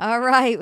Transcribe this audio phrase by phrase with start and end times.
[0.00, 0.58] All right.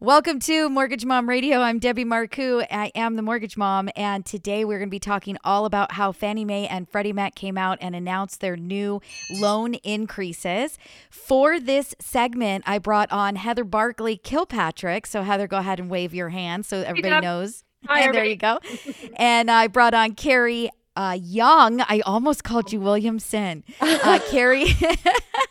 [0.00, 1.58] Welcome to Mortgage Mom Radio.
[1.58, 2.66] I'm Debbie Marcoux.
[2.70, 3.90] I am the Mortgage Mom.
[3.94, 7.34] And today we're going to be talking all about how Fannie Mae and Freddie Mac
[7.34, 10.78] came out and announced their new loan increases.
[11.10, 15.06] For this segment, I brought on Heather Barkley Kilpatrick.
[15.06, 17.64] So, Heather, go ahead and wave your hand so everybody knows.
[17.86, 18.58] Hi, and there you go.
[19.16, 21.80] and I brought on Carrie uh, Young.
[21.82, 23.64] I almost called you Williamson.
[23.80, 24.64] Uh, Carrie.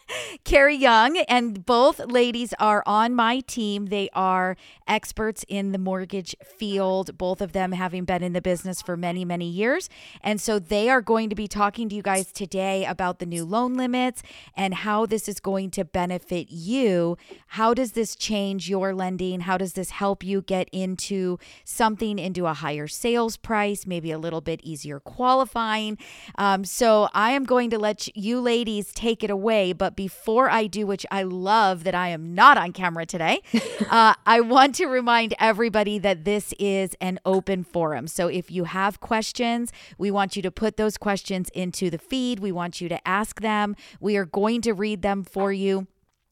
[0.43, 3.87] Carrie Young, and both ladies are on my team.
[3.87, 4.55] They are
[4.87, 9.25] experts in the mortgage field, both of them having been in the business for many,
[9.25, 9.89] many years.
[10.21, 13.43] And so they are going to be talking to you guys today about the new
[13.43, 14.23] loan limits
[14.55, 17.17] and how this is going to benefit you.
[17.47, 19.41] How does this change your lending?
[19.41, 24.19] How does this help you get into something, into a higher sales price, maybe a
[24.19, 25.97] little bit easier qualifying?
[26.37, 29.73] Um, so I am going to let you ladies take it away.
[29.73, 33.41] But before I do, which I love that I am not on camera today,
[33.89, 38.07] uh, I want to remind everybody that this is an open forum.
[38.07, 42.39] So if you have questions, we want you to put those questions into the feed.
[42.39, 43.75] We want you to ask them.
[43.99, 45.87] We are going to read them for you.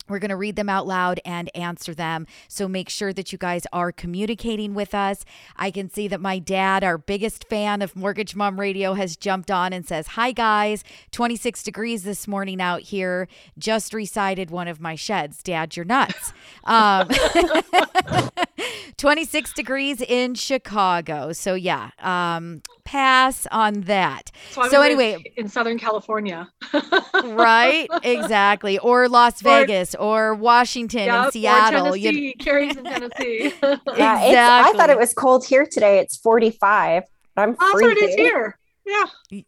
[0.08, 2.28] We're going to read them out loud and answer them.
[2.48, 5.26] So make sure that you guys are communicating with us.
[5.56, 9.50] I can see that my dad, our biggest fan of Mortgage Mom Radio, has jumped
[9.52, 10.84] on and says, Hi, guys.
[11.12, 13.28] 26 degrees this morning out here.
[13.58, 15.42] Just recited one of my sheds.
[15.44, 16.34] Dad, you're nuts.
[16.66, 17.08] Um,
[18.98, 21.32] 26 degrees in Chicago.
[21.32, 24.32] So, yeah, um, pass on that.
[24.52, 26.48] So, So anyway- in Southern California.
[27.24, 27.88] right?
[28.04, 28.78] Exactly.
[28.80, 31.88] Or Las Or- Vegas or Washington Yep, and Seattle.
[31.94, 32.34] Or you- Tennessee.
[32.40, 33.54] Carrie's in Tennessee.
[33.98, 36.00] Yeah, it's, I thought it was cold here today.
[36.00, 37.04] It's 45.
[37.38, 38.58] I'm oh, That's what it is here.
[38.86, 39.42] Yeah.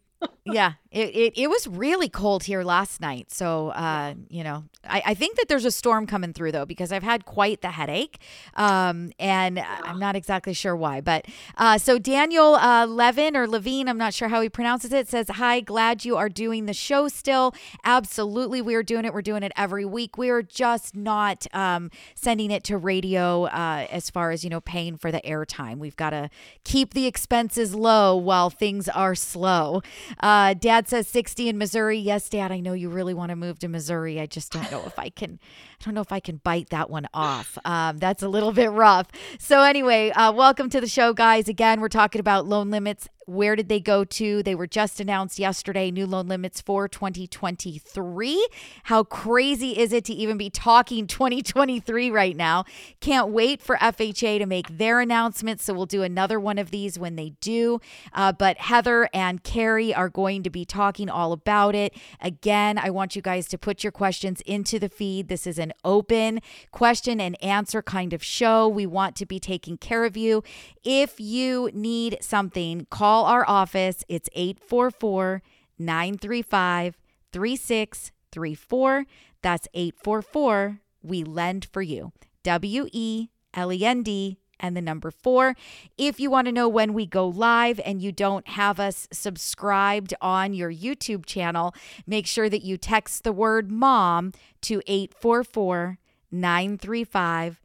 [0.52, 3.30] Yeah, it, it, it was really cold here last night.
[3.30, 6.92] So, uh, you know, I, I think that there's a storm coming through, though, because
[6.92, 8.18] I've had quite the headache.
[8.54, 11.02] Um, and I'm not exactly sure why.
[11.02, 11.26] But
[11.58, 15.28] uh, so Daniel uh, Levin or Levine, I'm not sure how he pronounces it, says,
[15.28, 17.54] Hi, glad you are doing the show still.
[17.84, 18.62] Absolutely.
[18.62, 19.12] We are doing it.
[19.12, 20.16] We're doing it every week.
[20.16, 24.60] We are just not um, sending it to radio uh, as far as, you know,
[24.60, 25.78] paying for the airtime.
[25.78, 26.30] We've got to
[26.64, 29.82] keep the expenses low while things are slow.
[30.20, 31.98] Uh, Uh, Dad says 60 in Missouri.
[31.98, 34.20] Yes, Dad, I know you really want to move to Missouri.
[34.20, 35.40] I just don't know if I can.
[35.80, 37.56] I don't know if I can bite that one off.
[37.68, 39.08] Um, that's a little bit rough.
[39.38, 41.48] So anyway, uh, welcome to the show, guys.
[41.48, 43.08] Again, we're talking about loan limits.
[43.28, 44.42] Where did they go to?
[44.42, 45.90] They were just announced yesterday.
[45.90, 48.48] New loan limits for 2023.
[48.84, 52.64] How crazy is it to even be talking 2023 right now?
[53.00, 55.60] Can't wait for FHA to make their announcement.
[55.60, 57.82] So we'll do another one of these when they do.
[58.14, 61.94] Uh, but Heather and Carrie are going to be talking all about it.
[62.22, 65.28] Again, I want you guys to put your questions into the feed.
[65.28, 66.40] This is an open
[66.70, 68.68] question and answer kind of show.
[68.68, 70.42] We want to be taking care of you.
[70.84, 74.04] If you need something, call our office.
[74.08, 75.42] It's 844
[75.78, 76.98] 935
[77.32, 79.06] 3634.
[79.42, 82.12] That's 844 We Lend for You.
[82.42, 85.54] W E L E N D and the number four.
[85.96, 90.14] If you want to know when we go live and you don't have us subscribed
[90.20, 91.74] on your YouTube channel,
[92.06, 94.32] make sure that you text the word mom
[94.62, 95.98] to 844
[96.30, 97.60] 935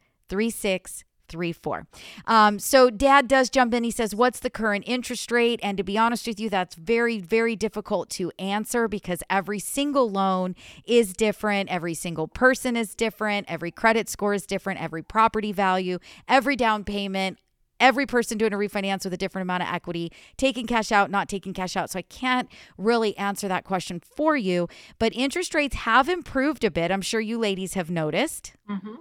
[1.33, 1.87] 3634.
[2.25, 3.83] Um, so dad does jump in.
[3.83, 5.59] He says, What's the current interest rate?
[5.63, 10.09] And to be honest with you, that's very, very difficult to answer because every single
[10.09, 11.69] loan is different.
[11.69, 13.47] Every single person is different.
[13.49, 14.81] Every credit score is different.
[14.81, 17.39] Every property value, every down payment,
[17.79, 21.27] every person doing a refinance with a different amount of equity, taking cash out, not
[21.27, 21.89] taking cash out.
[21.89, 22.47] So I can't
[22.77, 24.67] really answer that question for you.
[24.99, 26.91] But interest rates have improved a bit.
[26.91, 28.53] I'm sure you ladies have noticed.
[28.69, 28.97] Mhm.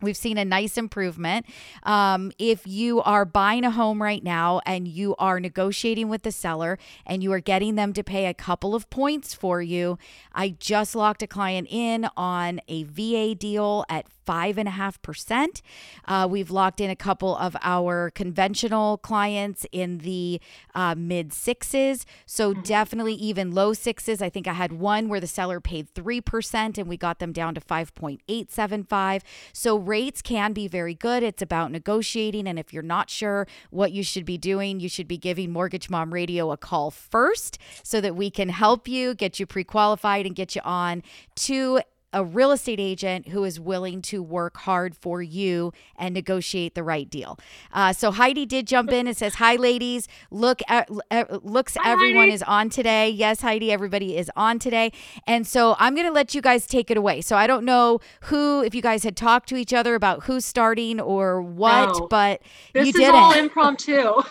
[0.00, 1.46] We've seen a nice improvement.
[1.82, 6.30] Um, if you are buying a home right now and you are negotiating with the
[6.30, 9.98] seller and you are getting them to pay a couple of points for you,
[10.32, 15.00] I just locked a client in on a VA deal at five and a half
[15.00, 15.62] percent.
[16.06, 20.38] Uh, we've locked in a couple of our conventional clients in the
[20.74, 22.04] uh, mid sixes.
[22.26, 24.20] So definitely even low sixes.
[24.20, 27.54] I think I had one where the seller paid 3% and we got them down
[27.54, 29.22] to 5.875.
[29.54, 31.22] So rates can be very good.
[31.22, 32.46] It's about negotiating.
[32.46, 35.88] And if you're not sure what you should be doing, you should be giving Mortgage
[35.88, 40.26] Mom Radio a call first so that we can help you, get you pre qualified,
[40.26, 41.02] and get you on
[41.36, 41.80] to
[42.12, 46.82] a real estate agent who is willing to work hard for you and negotiate the
[46.82, 47.38] right deal.
[47.72, 50.08] Uh, so Heidi did jump in and says, "Hi, ladies.
[50.30, 52.32] Look, at, uh, looks Hi, everyone Heidi.
[52.32, 53.10] is on today.
[53.10, 54.90] Yes, Heidi, everybody is on today.
[55.26, 57.20] And so I'm going to let you guys take it away.
[57.20, 60.44] So I don't know who, if you guys had talked to each other about who's
[60.46, 62.06] starting or what, No.
[62.08, 62.40] but
[62.72, 63.14] This you is didn't.
[63.14, 64.22] all impromptu.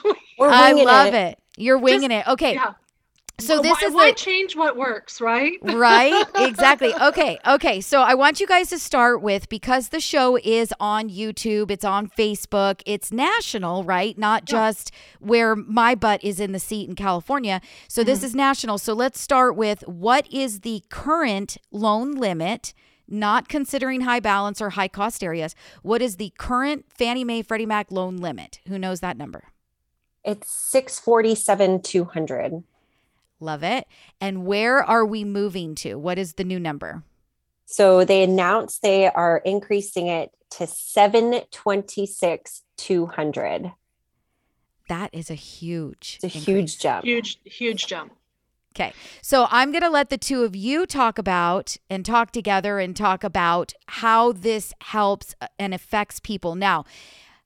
[0.42, 1.40] I winging love it.
[1.58, 2.32] You're winging Just- it.
[2.32, 2.54] Okay.
[2.56, 2.74] yeah.
[3.40, 5.58] So this why, is why the change what works, right?
[5.62, 6.94] right exactly.
[6.94, 11.10] Okay okay so i want you guys to start with because the show is on
[11.10, 14.18] youtube it's on facebook it's national right?
[14.18, 14.60] Not Yeah.
[14.60, 17.62] just where my butt is in the seat in california.
[17.88, 18.26] So this mm-hmm.
[18.26, 18.78] is national.
[18.78, 22.74] So let's start with what is the current loan limit
[23.08, 27.66] not considering high balance or high cost areas what is the current fannie mae freddie
[27.66, 28.60] mac loan limit?
[28.68, 29.46] Who knows that number?
[30.24, 32.64] It's 647 200.
[33.40, 33.86] Love it
[34.20, 37.04] and where are we moving to what is the new number
[37.66, 43.72] So they announced they are increasing it to 726 200.
[44.88, 46.46] that is a huge It's a increase.
[46.46, 47.06] huge jump.
[47.06, 48.14] Huge, huge jump.
[48.76, 48.94] Okay.
[49.24, 52.96] So I'm going to let the two of you talk about and talk together and
[52.96, 56.54] talk about how this helps and affects people.
[56.56, 56.86] Now,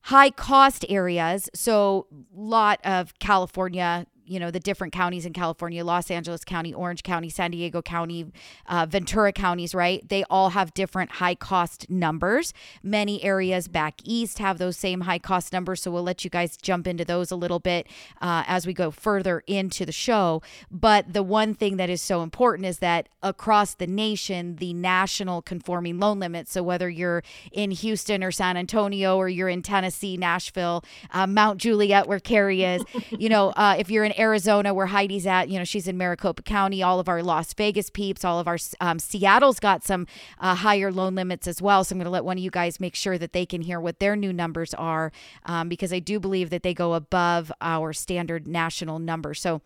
[0.01, 6.11] high cost areas, so lot of California, you know, the different counties in California, Los
[6.11, 8.31] Angeles County, Orange County, San Diego County,
[8.67, 10.07] uh, Ventura counties, right?
[10.07, 12.53] They all have different high cost numbers.
[12.83, 15.81] Many areas back east have those same high cost numbers.
[15.81, 17.87] So we'll let you guys jump into those a little bit
[18.21, 20.41] uh, as we go further into the show.
[20.69, 25.41] But the one thing that is so important is that across the nation, the national
[25.41, 26.47] conforming loan limit.
[26.47, 31.59] So whether you're in Houston or San Antonio or you're in Tennessee, Nashville, uh, Mount
[31.59, 35.57] Juliet, where Carrie is, you know, uh, if you're in Arizona, where Heidi's at, you
[35.57, 38.99] know, she's in Maricopa County, all of our Las Vegas peeps, all of our um,
[38.99, 40.07] Seattle's got some
[40.39, 41.83] uh, higher loan limits as well.
[41.83, 43.79] So I'm going to let one of you guys make sure that they can hear
[43.79, 45.11] what their new numbers are
[45.45, 49.33] um, because I do believe that they go above our standard national number.
[49.33, 49.61] So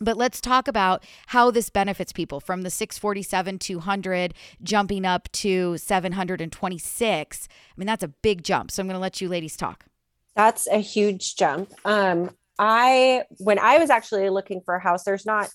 [0.00, 5.76] but let's talk about how this benefits people from the 647 200 jumping up to
[5.76, 7.48] 726.
[7.50, 8.70] I mean, that's a big jump.
[8.70, 9.86] So I'm going to let you ladies talk.
[10.36, 11.72] That's a huge jump.
[11.84, 15.48] Um, I when I was actually looking for a house, there's not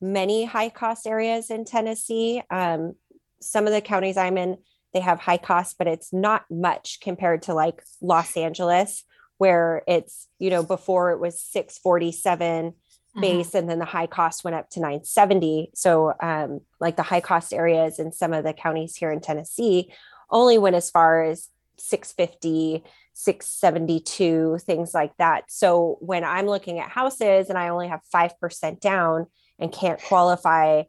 [0.00, 2.42] many high cost areas in Tennessee.
[2.50, 2.94] Um,
[3.40, 4.58] some of the counties I'm in,
[4.92, 9.04] they have high cost, but it's not much compared to like Los Angeles,
[9.38, 12.74] where it's you know before it was 647
[13.20, 17.20] base and then the high cost went up to 970 so um, like the high
[17.20, 19.92] cost areas in some of the counties here in tennessee
[20.30, 22.84] only went as far as 650
[23.16, 25.44] 672 things like that.
[25.48, 29.26] So when i'm looking at houses and i only have 5% down
[29.58, 30.82] and can't qualify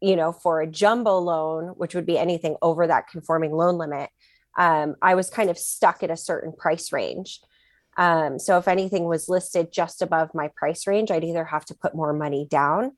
[0.00, 4.10] you know for a jumbo loan which would be anything over that conforming loan limit
[4.56, 7.40] um, i was kind of stuck at a certain price range.
[7.96, 11.74] Um, so if anything was listed just above my price range, I'd either have to
[11.74, 12.92] put more money down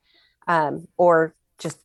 [0.47, 1.79] um, or just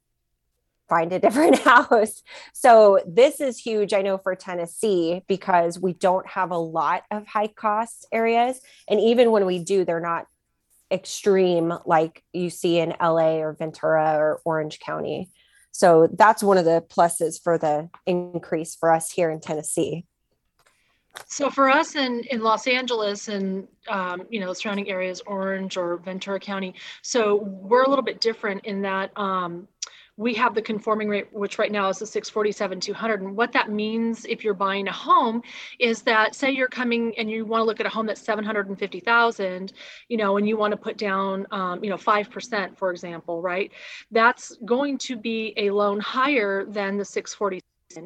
[0.89, 2.21] find a different house.
[2.53, 7.27] So this is huge, I know, for Tennessee because we don't have a lot of
[7.27, 8.59] high cost areas.
[8.87, 10.25] And even when we do, they're not
[10.91, 15.29] extreme like you see in LA or Ventura or Orange County.
[15.71, 20.05] So that's one of the pluses for the increase for us here in Tennessee.
[21.27, 25.97] So for us in, in Los Angeles and, um, you know, surrounding areas, Orange or
[25.97, 29.67] Ventura County, so we're a little bit different in that um,
[30.19, 33.21] we have the conforming rate, which right now is the 647 200.
[33.21, 35.41] And what that means if you're buying a home
[35.79, 39.71] is that say you're coming and you want to look at a home that's 750,000,
[40.09, 43.71] you know, and you want to put down, um, you know, 5%, for example, right?
[44.11, 47.61] That's going to be a loan higher than the 647.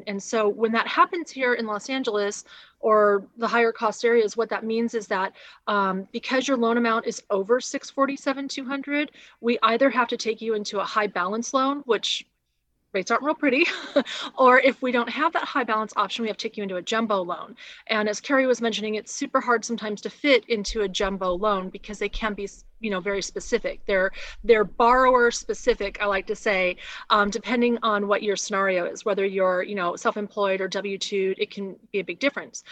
[0.06, 2.44] And so when that happens here in Los Angeles
[2.80, 5.34] or the higher cost areas, what that means is that
[5.66, 9.10] um, because your loan amount is over 647 200,
[9.42, 12.26] we either have to take you into a high balance loan, which
[12.94, 13.66] rates aren't real pretty.
[14.38, 16.76] or if we don't have that high balance option, we have to take you into
[16.76, 17.54] a jumbo loan.
[17.88, 21.68] And as Carrie was mentioning, it's super hard sometimes to fit into a jumbo loan
[21.68, 22.48] because they can be
[22.84, 23.80] you know very specific.
[23.86, 24.12] They're
[24.44, 26.76] they're borrower specific i like to say
[27.10, 31.50] um, depending on what your scenario is whether you're you know self-employed or w2 it
[31.50, 32.62] can be a big difference.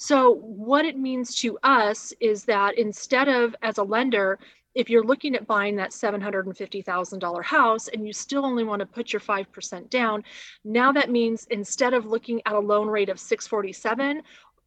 [0.00, 4.38] So what it means to us is that instead of as a lender
[4.74, 9.12] if you're looking at buying that $750,000 house and you still only want to put
[9.12, 10.22] your 5% down,
[10.64, 14.22] now that means instead of looking at a loan rate of 647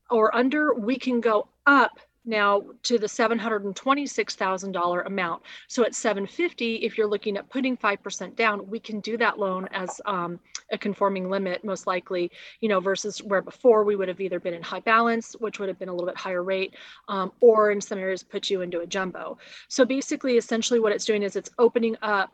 [0.09, 5.43] or under, we can go up now to the $726,000 amount.
[5.67, 9.67] So at 750, if you're looking at putting 5% down, we can do that loan
[9.71, 10.39] as um,
[10.71, 14.53] a conforming limit, most likely, you know, versus where before we would have either been
[14.53, 16.75] in high balance, which would have been a little bit higher rate,
[17.07, 19.37] um, or in some areas put you into a jumbo.
[19.67, 22.31] So basically, essentially what it's doing is it's opening up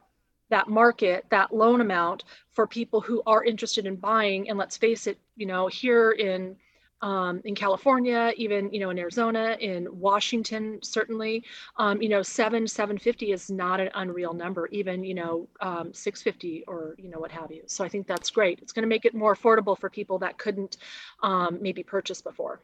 [0.50, 4.50] that market, that loan amount for people who are interested in buying.
[4.50, 6.56] And let's face it, you know, here in
[7.02, 11.44] um, in California, even you know in Arizona, in Washington, certainly,
[11.78, 14.68] um, you know seven seven fifty is not an unreal number.
[14.72, 17.64] Even you know um, six fifty or you know what have you.
[17.68, 18.60] So I think that's great.
[18.62, 20.78] It's going to make it more affordable for people that couldn't
[21.22, 22.62] um, maybe purchase before.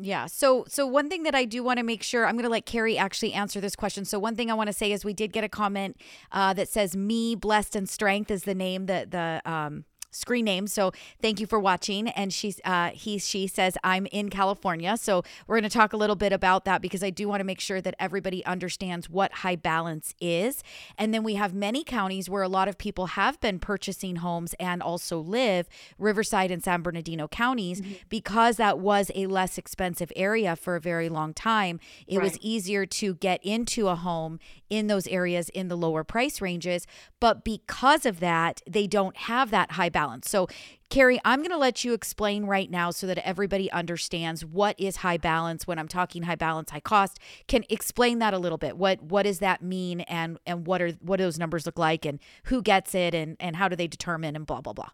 [0.00, 0.26] Yeah.
[0.26, 2.66] So so one thing that I do want to make sure I'm going to let
[2.66, 4.04] Carrie actually answer this question.
[4.04, 5.96] So one thing I want to say is we did get a comment
[6.32, 9.84] uh, that says me blessed and strength is the name that the um
[10.14, 10.66] screen name.
[10.66, 12.08] So thank you for watching.
[12.08, 14.96] And she's uh, he she says I'm in California.
[14.96, 17.44] So we're going to talk a little bit about that because I do want to
[17.44, 20.62] make sure that everybody understands what high balance is.
[20.96, 24.54] And then we have many counties where a lot of people have been purchasing homes
[24.60, 25.68] and also live
[25.98, 27.94] Riverside and San Bernardino counties mm-hmm.
[28.08, 31.80] because that was a less expensive area for a very long time.
[32.06, 32.24] It right.
[32.24, 34.38] was easier to get into a home
[34.70, 36.86] in those areas in the lower price ranges.
[37.20, 40.03] But because of that, they don't have that high balance.
[40.22, 40.48] So,
[40.90, 44.96] Carrie, I'm going to let you explain right now so that everybody understands what is
[44.96, 47.18] high balance when I'm talking high balance, high cost.
[47.48, 48.76] Can explain that a little bit.
[48.76, 52.04] What what does that mean and and what are what do those numbers look like
[52.04, 54.90] and who gets it and and how do they determine and blah blah blah.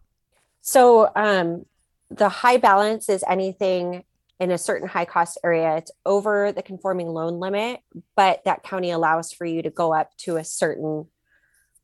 [0.61, 1.65] So, um
[2.09, 4.03] the high balance is anything
[4.39, 7.79] in a certain high cost area, it's over the conforming loan limit,
[8.15, 11.05] but that county allows for you to go up to a certain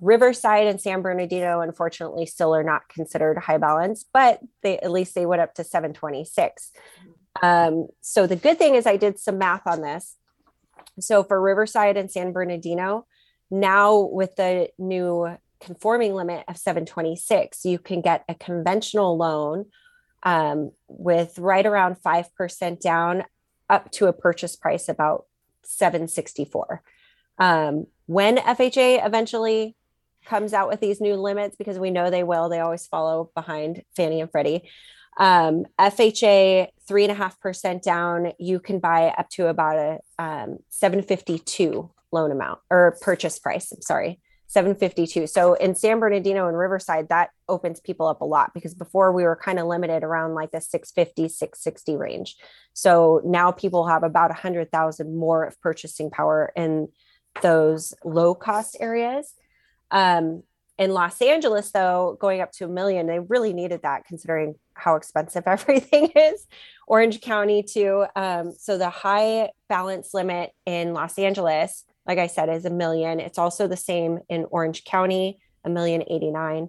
[0.00, 5.14] Riverside and San Bernardino, unfortunately, still are not considered high balance, but they at least
[5.14, 6.72] they went up to 726.
[7.42, 10.16] Um, so the good thing is I did some math on this.
[11.00, 13.06] So for Riverside and San Bernardino,
[13.50, 19.66] now with the new conforming limit of 726, you can get a conventional loan
[20.22, 23.24] um, with right around 5% down
[23.68, 25.26] up to a purchase price about
[25.64, 26.82] 764.
[27.38, 29.76] Um, when FHA eventually
[30.26, 32.48] comes out with these new limits because we know they will.
[32.48, 34.68] They always follow behind Fannie and Freddie.
[35.16, 38.32] Um, FHA three and a half percent down.
[38.38, 43.72] You can buy up to about a um, 752 loan amount or purchase price.
[43.72, 45.26] I'm sorry, 752.
[45.26, 49.24] So in San Bernardino and Riverside, that opens people up a lot because before we
[49.24, 52.36] were kind of limited around like the 650, 660 range.
[52.72, 56.88] So now people have about a hundred thousand more of purchasing power in
[57.42, 59.34] those low cost areas.
[59.90, 60.42] Um,
[60.78, 64.96] in Los Angeles, though, going up to a million, they really needed that considering how
[64.96, 66.46] expensive everything is.
[66.86, 68.06] Orange County, too.
[68.14, 73.20] Um, so the high balance limit in Los Angeles, like I said, is a million.
[73.20, 76.68] It's also the same in Orange County, a million eighty nine.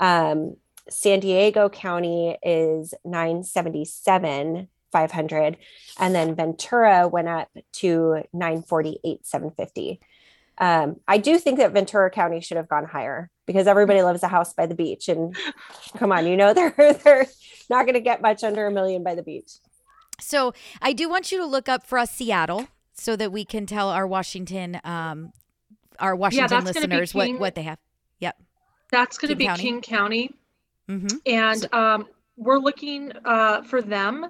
[0.00, 0.56] Um,
[0.90, 5.56] San Diego County is 977 500
[5.98, 10.00] and then Ventura went up to 948 750
[10.58, 14.28] um, I do think that Ventura County should have gone higher because everybody loves a
[14.28, 15.08] house by the beach.
[15.08, 15.36] And
[15.96, 17.26] come on, you know they're they're
[17.68, 19.52] not going to get much under a million by the beach.
[20.20, 23.66] So I do want you to look up for us Seattle so that we can
[23.66, 25.32] tell our Washington um,
[25.98, 27.78] our Washington yeah, listeners King, what what they have.
[28.20, 28.40] Yep.
[28.90, 29.62] That's going to be County.
[29.62, 30.34] King County.
[30.88, 31.16] Mm-hmm.
[31.26, 32.06] And um,
[32.36, 34.26] we're looking uh, for them.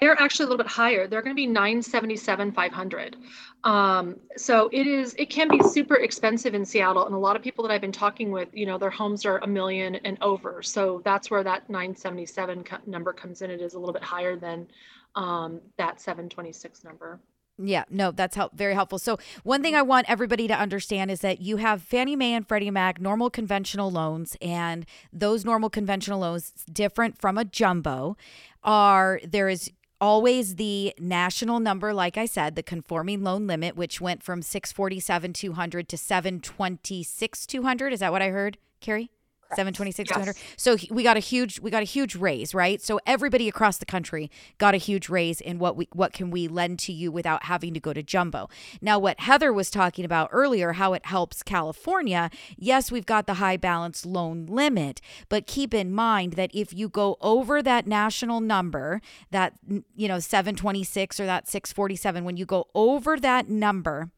[0.00, 1.06] They're actually a little bit higher.
[1.06, 3.16] They're going to be 977 500.
[3.64, 5.14] Um, so it is.
[5.18, 7.92] It can be super expensive in Seattle, and a lot of people that I've been
[7.92, 10.62] talking with, you know, their homes are a million and over.
[10.62, 13.50] So that's where that 977 number comes in.
[13.50, 14.68] It is a little bit higher than
[15.14, 17.20] um, that 726 number.
[17.58, 18.98] Yeah, no, that's help very helpful.
[18.98, 22.46] So one thing I want everybody to understand is that you have Fannie Mae and
[22.46, 28.16] Freddie Mac normal conventional loans, and those normal conventional loans different from a jumbo
[28.62, 33.98] are there is always the national number like i said the conforming loan limit which
[33.98, 39.10] went from 647 200 to 726 200 is that what i heard carrie
[39.54, 42.80] 726 200 so we got a huge we got a huge raise right?
[42.80, 46.48] So everybody across the country got a huge raise in what we what can we
[46.48, 48.48] lend to you without having to go to jumbo.
[48.80, 53.34] Now what heather was talking about earlier how it helps california yes we've got the
[53.34, 58.40] high balance loan limit but keep in mind that if you go over that national
[58.40, 59.00] number
[59.30, 59.54] that
[59.94, 64.10] you know 726 or that 647 when you go over that number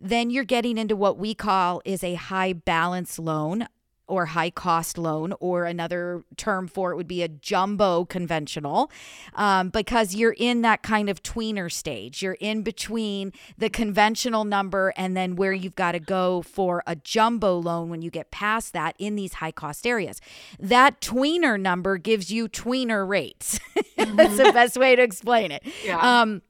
[0.00, 3.66] then you're getting into what we call is a high balance loan
[4.06, 8.90] or high cost loan, or another term for it would be a jumbo conventional,
[9.34, 12.22] um, because you're in that kind of tweener stage.
[12.22, 16.96] You're in between the conventional number and then where you've got to go for a
[16.96, 20.20] jumbo loan when you get past that in these high cost areas.
[20.58, 23.58] That tweener number gives you tweener rates.
[23.96, 25.62] That's the best way to explain it.
[25.84, 25.98] Yeah.
[25.98, 26.42] Um,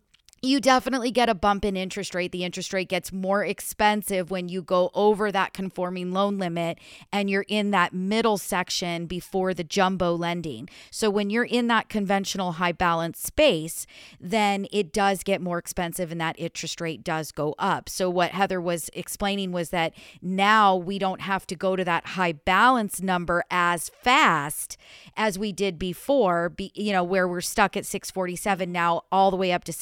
[0.45, 2.31] you definitely get a bump in interest rate.
[2.31, 6.79] The interest rate gets more expensive when you go over that conforming loan limit
[7.13, 10.69] and you're in that middle section before the jumbo lending.
[10.91, 13.87] So when you're in that conventional high balance space,
[14.21, 17.89] then it does get more expensive and that interest rate does go up.
[17.89, 22.07] So what Heather was explaining was that now we don't have to go to that
[22.09, 24.77] high balance number as fast
[25.17, 29.37] as we did before, be, you know, where we're stuck at 647 now all the
[29.37, 29.73] way up to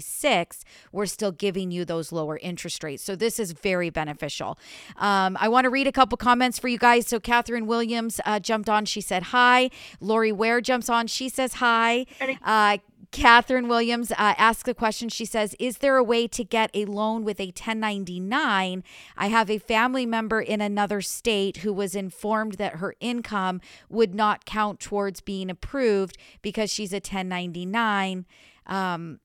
[0.00, 3.02] 726, we're still giving you those lower interest rates.
[3.02, 4.58] So this is very beneficial.
[4.96, 7.06] Um, I want to read a couple comments for you guys.
[7.06, 8.84] So Catherine Williams uh, jumped on.
[8.84, 9.70] She said hi.
[10.00, 11.06] Lori Ware jumps on.
[11.06, 12.06] She says hi.
[12.42, 12.78] Uh,
[13.12, 15.08] Catherine Williams uh, asks a question.
[15.08, 18.84] She says, Is there a way to get a loan with a 1099?
[19.16, 24.14] I have a family member in another state who was informed that her income would
[24.14, 28.26] not count towards being approved because she's a 1099.
[28.66, 29.20] Um,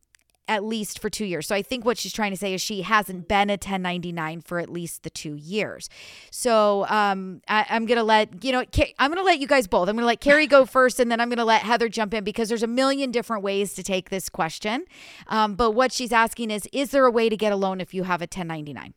[0.47, 1.47] at least for two years.
[1.47, 4.59] So I think what she's trying to say is she hasn't been a 1099 for
[4.59, 5.89] at least the two years.
[6.29, 8.65] So um, I, I'm gonna let you know.
[8.99, 9.87] I'm gonna let you guys both.
[9.87, 12.49] I'm gonna let Carrie go first, and then I'm gonna let Heather jump in because
[12.49, 14.85] there's a million different ways to take this question.
[15.27, 17.93] Um, but what she's asking is, is there a way to get a loan if
[17.93, 18.93] you have a 1099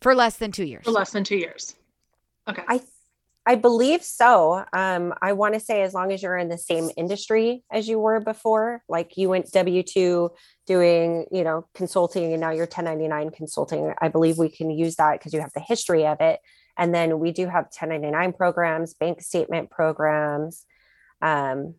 [0.00, 0.84] for less than two years?
[0.84, 1.74] For less than two years.
[2.48, 2.62] Okay.
[2.68, 2.80] I
[3.48, 4.64] I believe so.
[4.72, 8.00] Um, I want to say as long as you're in the same industry as you
[8.00, 10.32] were before, like you went W two
[10.66, 13.94] doing, you know, consulting, and now you're 1099 consulting.
[14.02, 16.40] I believe we can use that because you have the history of it.
[16.76, 20.66] And then we do have 1099 programs, bank statement programs,
[21.22, 21.74] um,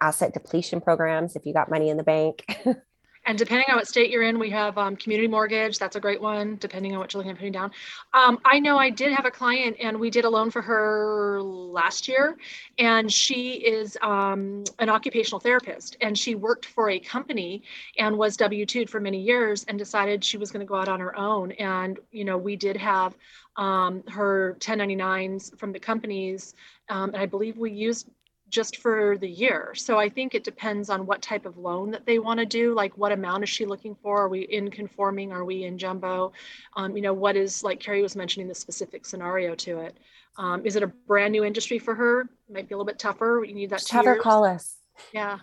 [0.00, 1.36] asset depletion programs.
[1.36, 2.42] If you got money in the bank,
[3.24, 5.78] And depending on what state you're in, we have um, community mortgage.
[5.78, 7.70] That's a great one, depending on what you're looking at putting down.
[8.12, 11.40] Um, I know I did have a client and we did a loan for her
[11.40, 12.36] last year.
[12.78, 17.62] And she is um, an occupational therapist and she worked for a company
[17.96, 20.88] and was W 2'd for many years and decided she was going to go out
[20.88, 21.52] on her own.
[21.52, 23.16] And, you know, we did have
[23.56, 26.54] um, her 1099s from the companies.
[26.88, 28.08] Um, and I believe we used
[28.52, 29.72] just for the year.
[29.74, 32.74] So I think it depends on what type of loan that they want to do.
[32.74, 34.22] Like what amount is she looking for?
[34.22, 35.32] Are we in conforming?
[35.32, 36.32] Are we in jumbo?
[36.76, 39.96] Um, you know, what is like Carrie was mentioning the specific scenario to it.
[40.36, 42.28] Um, is it a brand new industry for her?
[42.50, 43.42] Might be a little bit tougher.
[43.46, 44.76] You need that just have her call us.
[45.12, 45.38] Yeah.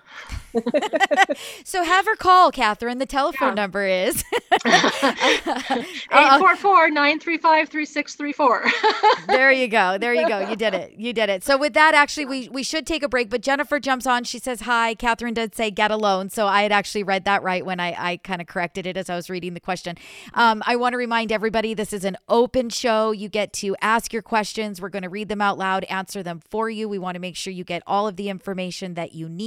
[1.63, 2.97] so have her call, Catherine.
[2.97, 3.53] The telephone Yeah.
[3.55, 4.23] number is.
[6.09, 8.71] 844-935-3634.
[9.27, 9.97] there you go.
[9.97, 10.49] There you go.
[10.49, 10.93] You did it.
[10.97, 11.43] You did it.
[11.43, 13.29] So with that, actually, we we should take a break.
[13.29, 14.23] But Jennifer jumps on.
[14.23, 14.95] She says hi.
[14.95, 16.29] Catherine did say get a loan.
[16.29, 19.09] So I had actually read that right when I I kind of corrected it as
[19.09, 19.97] I was reading the question.
[20.33, 23.11] Um, I want to remind everybody this is an open show.
[23.11, 24.81] You get to ask your questions.
[24.81, 26.89] We're going to read them out loud, answer them for you.
[26.89, 29.38] We want to make sure you get all of the information that you need.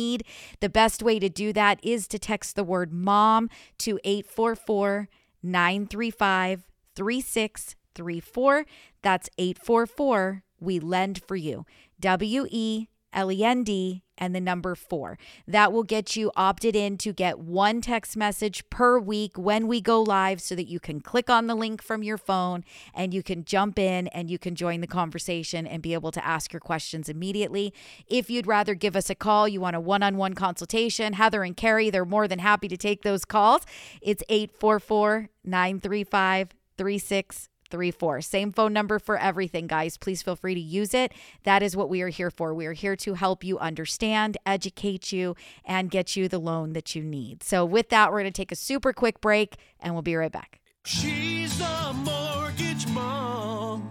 [0.60, 5.08] The best way to do that is to text the word mom to 844
[5.42, 8.64] 935 3634.
[9.02, 11.66] That's 844 We Lend for You.
[12.00, 15.18] W E L E N D and the number four.
[15.48, 19.80] That will get you opted in to get one text message per week when we
[19.80, 22.62] go live so that you can click on the link from your phone
[22.94, 26.24] and you can jump in and you can join the conversation and be able to
[26.24, 27.74] ask your questions immediately.
[28.06, 31.42] If you'd rather give us a call, you want a one on one consultation, Heather
[31.42, 33.62] and Carrie, they're more than happy to take those calls.
[34.00, 37.51] It's 844 935 3634.
[37.72, 38.20] 3634.
[38.20, 39.96] Same phone number for everything, guys.
[39.96, 41.12] Please feel free to use it.
[41.44, 42.54] That is what we are here for.
[42.54, 46.94] We are here to help you understand, educate you, and get you the loan that
[46.94, 47.42] you need.
[47.42, 50.30] So, with that, we're going to take a super quick break and we'll be right
[50.30, 50.60] back.
[50.84, 53.88] She's a mortgage mom.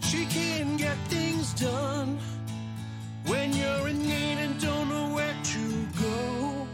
[0.00, 2.18] She can get things done
[3.26, 6.66] when you're in need and don't know where to go.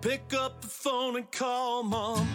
[0.00, 2.26] Pick up the phone and call mom.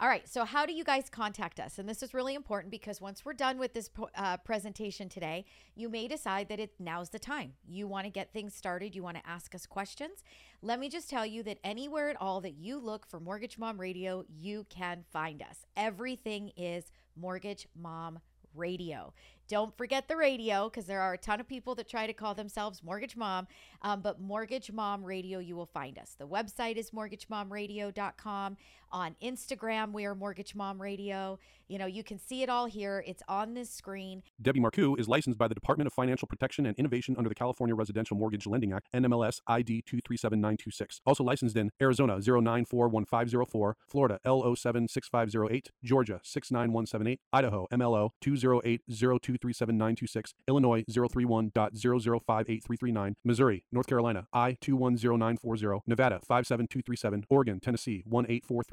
[0.00, 0.28] All right.
[0.28, 1.78] So, how do you guys contact us?
[1.78, 5.88] And this is really important because once we're done with this uh, presentation today, you
[5.88, 7.54] may decide that it now's the time.
[7.66, 8.94] You want to get things started.
[8.94, 10.22] You want to ask us questions.
[10.62, 13.80] Let me just tell you that anywhere at all that you look for Mortgage Mom
[13.80, 15.66] Radio, you can find us.
[15.76, 18.20] Everything is Mortgage Mom
[18.54, 19.12] Radio.
[19.48, 22.34] Don't forget the radio because there are a ton of people that try to call
[22.34, 23.48] themselves Mortgage Mom,
[23.80, 26.14] um, but Mortgage Mom Radio, you will find us.
[26.18, 28.56] The website is mortgagemomradio.com.
[28.90, 31.38] On Instagram, we are Mortgage Mom Radio.
[31.68, 33.04] You know, you can see it all here.
[33.06, 34.22] It's on this screen.
[34.40, 37.74] Debbie Marcoux is licensed by the Department of Financial Protection and Innovation under the California
[37.74, 41.02] Residential Mortgage Lending Act, NMLS ID 237926.
[41.04, 53.64] Also licensed in Arizona 0941504, Florida L076508, Georgia 69178, Idaho MLO 208023796, Illinois 031.0058339, Missouri,
[53.70, 58.02] North Carolina I 210940, Nevada 57237, Oregon, Tennessee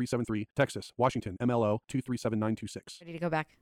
[0.05, 2.99] 184373, Texas, Washington MLO 237926.
[3.01, 3.57] Ready to go back?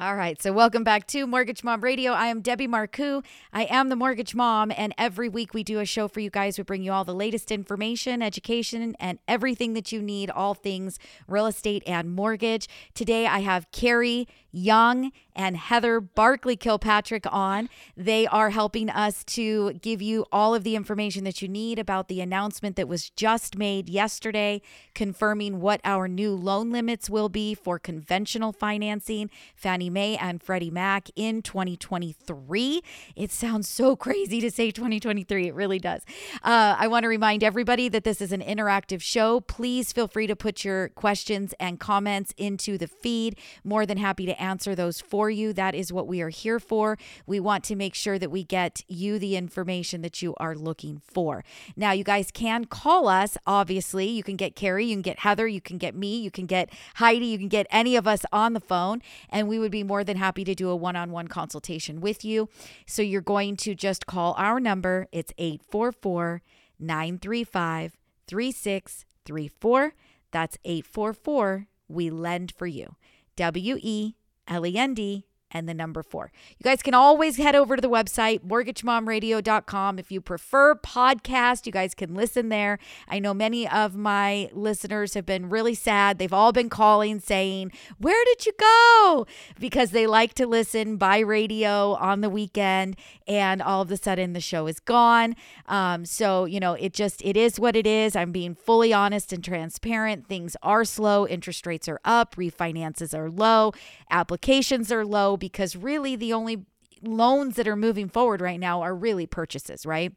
[0.00, 0.40] All right.
[0.40, 2.12] So, welcome back to Mortgage Mom Radio.
[2.12, 3.22] I am Debbie Marcoux.
[3.52, 6.56] I am the Mortgage Mom, and every week we do a show for you guys.
[6.56, 10.98] We bring you all the latest information, education, and everything that you need, all things
[11.28, 12.66] real estate and mortgage.
[12.94, 17.70] Today I have Carrie Young and Heather Barkley Kilpatrick on.
[17.96, 22.08] They are helping us to give you all of the information that you need about
[22.08, 24.60] the announcement that was just made yesterday,
[24.94, 30.70] confirming what our new loan limits will be for conventional financing, Fannie Mae and Freddie
[30.70, 32.82] Mac in 2023.
[33.16, 35.48] It sounds so crazy to say 2023.
[35.48, 36.02] It really does.
[36.42, 39.40] Uh, I want to remind everybody that this is an interactive show.
[39.40, 43.38] Please feel free to put your questions and comments into the feed.
[43.64, 45.52] More than happy to answer those for you.
[45.52, 46.98] That is what we are here for.
[47.26, 51.00] We want to make sure that we get you the information that you are looking
[51.04, 51.44] for.
[51.76, 54.06] Now, you guys can call us, obviously.
[54.06, 56.70] You can get Carrie, you can get Heather, you can get me, you can get
[56.96, 60.04] Heidi, you can get any of us on the phone, and we would be more
[60.04, 62.48] than happy to do a one on one consultation with you.
[62.86, 65.06] So you're going to just call our number.
[65.12, 66.42] It's 844
[66.78, 69.94] 935 3634.
[70.30, 72.96] That's 844 We Lend for You.
[73.36, 74.14] W E
[74.50, 76.30] L E N D and the number four.
[76.58, 79.98] You guys can always head over to the website, mortgagemomradio.com.
[79.98, 82.78] If you prefer podcast, you guys can listen there.
[83.08, 86.18] I know many of my listeners have been really sad.
[86.18, 89.26] They've all been calling saying, Where did you go?
[89.58, 94.32] Because they like to listen by radio on the weekend, and all of a sudden
[94.32, 95.34] the show is gone.
[95.66, 98.14] Um, so, you know, it just, it is what it is.
[98.14, 100.26] I'm being fully honest and transparent.
[100.28, 103.72] Things are slow, interest rates are up, refinances are low,
[104.10, 106.64] applications are low because really the only
[107.02, 110.12] loans that are moving forward right now are really purchases, right?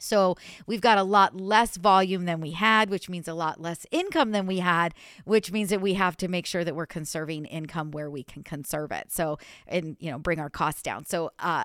[0.00, 0.36] So
[0.66, 4.32] we've got a lot less volume than we had, which means a lot less income
[4.32, 4.92] than we had,
[5.24, 8.42] which means that we have to make sure that we're conserving income where we can
[8.42, 9.12] conserve it.
[9.12, 11.04] So and you know bring our costs down.
[11.04, 11.64] So uh,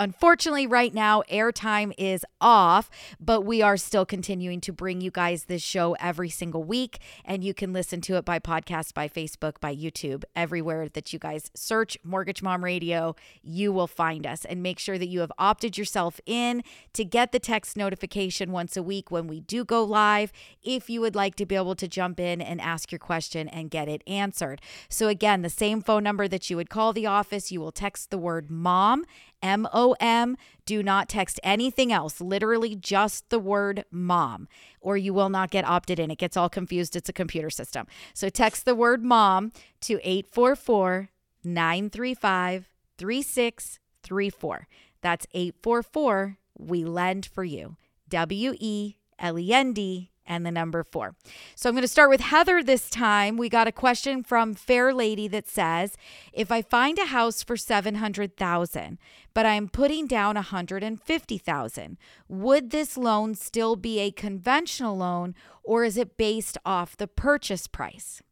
[0.00, 5.44] unfortunately, right now airtime is off, but we are still continuing to bring you guys
[5.44, 9.60] this show every single week, and you can listen to it by podcast, by Facebook,
[9.60, 14.44] by YouTube, everywhere that you guys search Mortgage Mom Radio, you will find us.
[14.46, 16.62] And make sure that you have opted yourself in
[16.94, 20.32] to get the text notification once a week when we do go live
[20.62, 23.70] if you would like to be able to jump in and ask your question and
[23.70, 24.62] get it answered.
[24.88, 28.10] So, again, the same phone number that you would call the office, you will text
[28.10, 29.04] the word mom,
[29.42, 30.36] M O M.
[30.66, 34.48] Do not text anything else, literally just the word mom,
[34.80, 36.10] or you will not get opted in.
[36.10, 36.94] It gets all confused.
[36.94, 37.86] It's a computer system.
[38.14, 41.10] So, text the word mom to 844
[41.42, 44.68] 935 3634.
[45.00, 47.76] That's 844 we lend for you.
[48.08, 51.16] W E L E N D and the number four.
[51.56, 53.36] So I'm going to start with Heather this time.
[53.36, 55.96] We got a question from Fair Lady that says,
[56.32, 58.98] "If I find a house for 700,000,
[59.34, 65.84] but I'm putting down a 150,000, would this loan still be a conventional loan or
[65.84, 68.22] is it based off the purchase price?"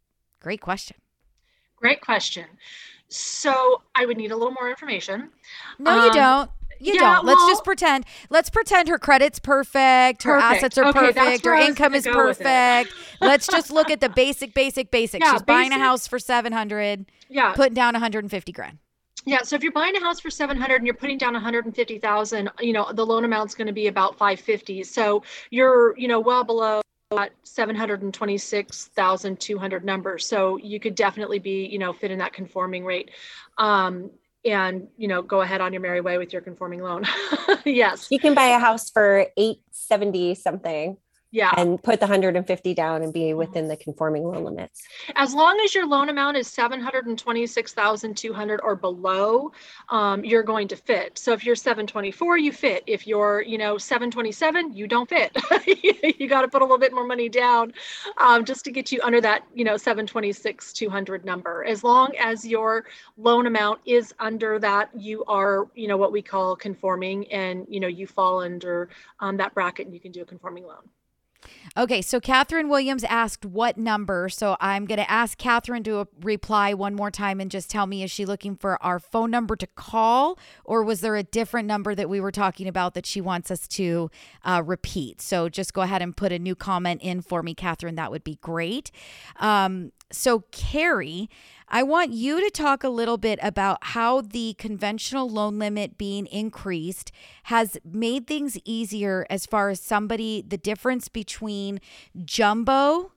[0.40, 0.96] Great question.
[1.76, 2.46] Great question.
[3.08, 5.30] So I would need a little more information.
[5.78, 6.50] No, you Um, don't.
[6.80, 7.26] You Yeah, don't.
[7.26, 8.04] Let's just pretend.
[8.30, 10.22] Let's pretend her credit's perfect.
[10.22, 10.56] Her Perfect.
[10.56, 11.44] assets are Okay, perfect.
[11.44, 12.44] Her where I was income is go with it.
[12.44, 12.94] perfect.
[13.20, 15.20] Let's just look at the basic, basic, basic.
[15.20, 17.52] Yeah, She's buying a house for seven hundred, Yeah.
[17.54, 18.78] putting down one hundred and fifty grand.
[19.24, 22.72] Yeah, so if you're buying a house for 700 and you're putting down 150,000, you
[22.72, 24.84] know, the loan amount's going to be about 550.
[24.84, 30.26] So you're, you know, well below that 726,200 numbers.
[30.26, 33.10] So you could definitely be, you know, fit in that conforming rate.
[33.58, 34.10] Um,
[34.44, 37.04] and, you know, go ahead on your merry way with your conforming loan.
[37.64, 38.08] yes.
[38.10, 40.96] You can buy a house for 870 something
[41.30, 41.52] Yeah.
[41.58, 44.80] and put the 150 down and be within the conforming loan limits.
[45.14, 49.52] As long as your loan amount is 726,200 or below,
[49.90, 51.18] um, you're going to fit.
[51.18, 52.82] So if you're 724, you fit.
[52.86, 55.36] If you're, you know, 727, you don't fit.
[56.18, 57.74] you got to put a little bit more money down
[58.16, 61.62] um, just to get you under that, you know, 726, 200 number.
[61.64, 62.86] As long as your
[63.18, 67.80] loan amount is under that, you are, you know, what we call conforming and, you
[67.80, 68.88] know, you fall under
[69.20, 70.88] um, that bracket and you can do a conforming loan.
[71.76, 74.28] Okay, so Catherine Williams asked what number.
[74.28, 78.02] So I'm going to ask Catherine to reply one more time and just tell me
[78.02, 81.94] is she looking for our phone number to call or was there a different number
[81.94, 84.10] that we were talking about that she wants us to
[84.44, 85.20] uh, repeat?
[85.20, 87.94] So just go ahead and put a new comment in for me, Catherine.
[87.94, 88.90] That would be great.
[89.36, 91.28] Um, so, Carrie,
[91.68, 96.26] I want you to talk a little bit about how the conventional loan limit being
[96.26, 97.12] increased
[97.44, 101.80] has made things easier as far as somebody, the difference between
[102.24, 103.12] jumbo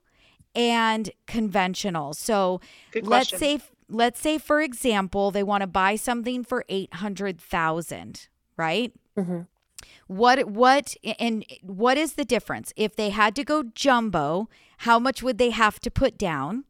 [0.54, 2.12] and conventional.
[2.12, 2.60] So
[3.08, 8.92] let's say let's say for example, they want to buy something for 800,000, right?
[9.16, 9.46] Mhm.
[10.06, 12.72] What what and what is the difference?
[12.76, 16.64] If they had to go jumbo, how much would they have to put down?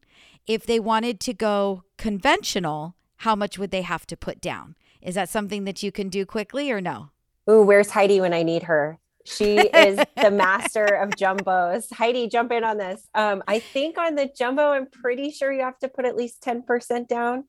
[0.47, 4.75] If they wanted to go conventional, how much would they have to put down?
[5.01, 7.11] Is that something that you can do quickly or no?
[7.51, 8.99] Ooh, where's Heidi when I need her?
[9.25, 11.93] She is the master of jumbos.
[11.93, 13.09] Heidi, jump in on this.
[13.15, 16.43] Um, I think on the jumbo, I'm pretty sure you have to put at least
[16.43, 17.45] 10% down.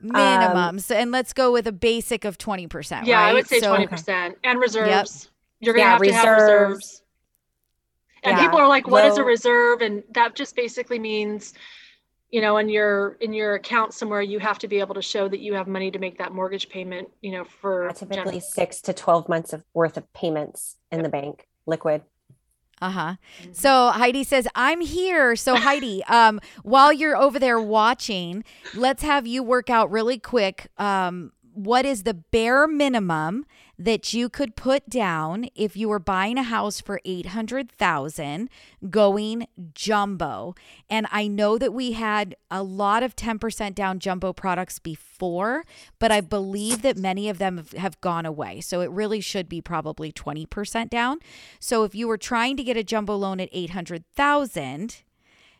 [0.00, 0.80] Minimum.
[0.80, 3.04] so, and let's go with a basic of 20%.
[3.06, 5.30] Yeah, I would say So- 20% and reserves.
[5.60, 6.72] You're going to Yeah, have to have reserves.
[6.72, 7.02] reserves.
[8.24, 9.80] And Yeah, people are like, what is a reserve?
[9.80, 11.54] And that just basically means,
[12.32, 15.28] you know, in your in your account somewhere, you have to be able to show
[15.28, 18.94] that you have money to make that mortgage payment, you know, for Typically six to
[18.94, 22.02] 12 months of worth of payments in the bank, liquid.
[22.80, 23.14] Uh huh.
[23.42, 23.52] Mm-hmm.
[23.52, 29.26] So Heidi says, "I'm here." So Heidi, um, while you're over there watching, let's have
[29.26, 30.68] you work out really quick.
[30.78, 33.44] Um, what is the bare minimum
[33.84, 38.48] that you could put down if you were buying a house for eight hundred thousand,
[38.90, 40.54] going jumbo?
[40.88, 45.64] And I know that we had a lot of ten percent down jumbo products before,
[45.98, 48.60] but I believe that many of them have, gone away.
[48.60, 51.18] So it really should be probably twenty percent down.
[51.60, 55.02] So if you were trying to get a jumbo loan at 800,000,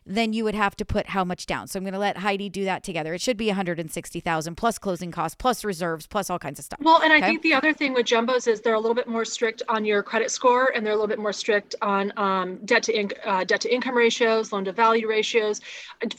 [0.05, 1.67] then you would have to put how much down.
[1.67, 3.13] So I'm going to let Heidi do that together.
[3.13, 6.79] It should be 160,000 plus closing costs, plus reserves, plus all kinds of stuff.
[6.81, 9.25] Well, and I think the other thing with jumbos is they're a little bit more
[9.25, 12.83] strict on your credit score, and they're a little bit more strict on um, debt
[12.83, 15.61] to inc- uh, debt to income ratios, loan to value ratios.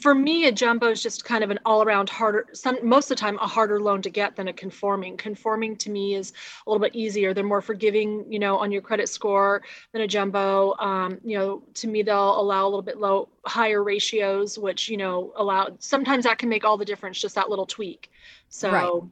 [0.00, 2.46] For me, a jumbo is just kind of an all around harder.
[2.52, 5.16] Some most of the time, a harder loan to get than a conforming.
[5.16, 6.32] Conforming to me is
[6.66, 7.34] a little bit easier.
[7.34, 10.74] They're more forgiving, you know, on your credit score than a jumbo.
[10.78, 14.96] Um, you know, to me, they'll allow a little bit low higher ratios, which you
[14.96, 15.68] know allow.
[15.78, 17.20] Sometimes that can make all the difference.
[17.20, 18.10] Just that little tweak.
[18.48, 18.70] So.
[18.70, 19.02] Right.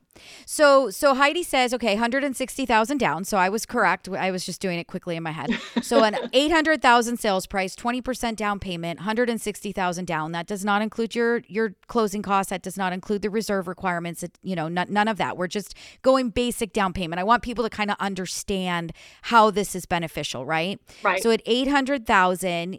[0.46, 3.24] So so Heidi says, okay, 160,000 down.
[3.24, 4.08] So I was correct.
[4.08, 5.50] I was just doing it quickly in my head.
[5.82, 10.32] So an 800,000 sales price, 20% down payment, 160,000 down.
[10.32, 12.50] That does not include your your closing costs.
[12.50, 14.22] That does not include the reserve requirements.
[14.22, 15.36] It, you know, none, none of that.
[15.36, 17.18] We're just going basic down payment.
[17.18, 20.78] I want people to kind of understand how this is beneficial, right?
[21.02, 21.22] Right.
[21.22, 22.78] So at 800,000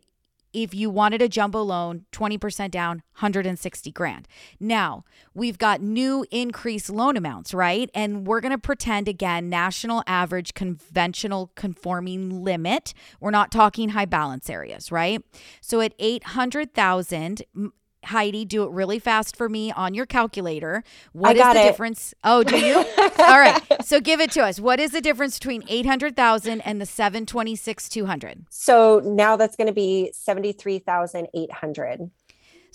[0.54, 4.28] if you wanted a jumbo loan, 20% down, 160 grand.
[4.60, 7.90] Now, we've got new increased loan amounts, right?
[7.94, 12.94] And we're going to pretend again national average conventional conforming limit.
[13.20, 15.22] We're not talking high balance areas, right?
[15.62, 17.74] So at 800,000 m-
[18.06, 20.84] Heidi, do it really fast for me on your calculator.
[21.14, 21.64] What is the it.
[21.64, 22.14] difference?
[22.24, 22.76] Oh, do you?
[23.20, 23.62] All right.
[23.84, 24.60] So give it to us.
[24.60, 28.46] What is the difference between 800,000 and the 726 200?
[28.50, 32.12] So now that's going to be 73,800.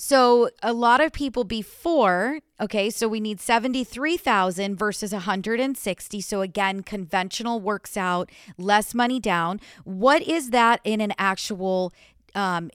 [0.00, 6.20] So a lot of people before, okay, so we need 73,000 versus 160.
[6.20, 9.60] So again, conventional works out less money down.
[9.82, 11.92] What is that in an actual
[12.34, 12.70] um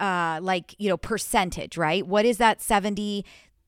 [0.00, 2.06] uh like, you know, percentage, right?
[2.06, 3.24] What is that 70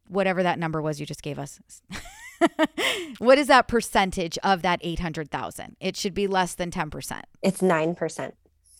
[0.08, 1.60] whatever that number was you just gave us?
[3.18, 5.76] what is that percentage of that 800,000?
[5.80, 7.22] It should be less than 10%.
[7.42, 8.32] It's 9%.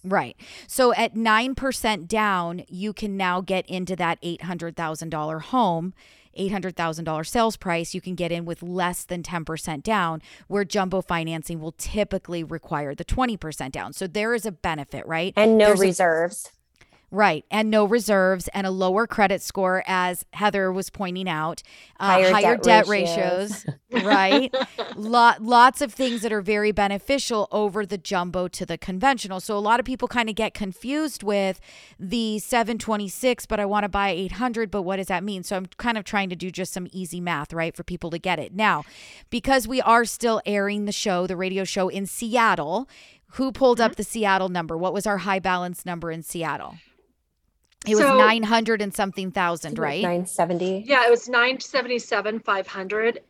[0.03, 0.35] Right.
[0.67, 5.95] So at 9% down, you can now get into that $800,000 home.
[6.39, 11.61] $800,000 sales price, you can get in with less than 10% down, where jumbo financing
[11.61, 13.93] will typically require the 20% down.
[13.93, 15.33] So there is a benefit, right?
[15.37, 16.51] And no There's a- reserves.
[17.13, 17.45] Right.
[17.51, 21.61] And no reserves and a lower credit score, as Heather was pointing out,
[21.99, 23.67] uh, Higher higher, debt debt, ratios.
[23.93, 24.55] right.
[24.95, 29.41] Lot, lots of things that are very beneficial over the jumbo to the conventional.
[29.41, 31.59] So a lot of people kind of get confused with
[31.99, 34.71] the 726, but I want to buy 800.
[34.71, 35.43] But what does that mean?
[35.43, 38.19] So I'm kind of trying to do just some easy math, right, for people to
[38.21, 38.55] get it.
[38.55, 38.85] Now,
[39.31, 42.89] because we are still airing the show, the radio show in Seattle,
[43.35, 44.77] who pulled up the Seattle number?
[44.77, 46.77] What was our high balance number in Seattle?
[47.87, 50.03] It was So- 900 and something thousand, right?
[50.03, 50.85] 970.
[50.87, 53.21] Yeah, it was 977 500.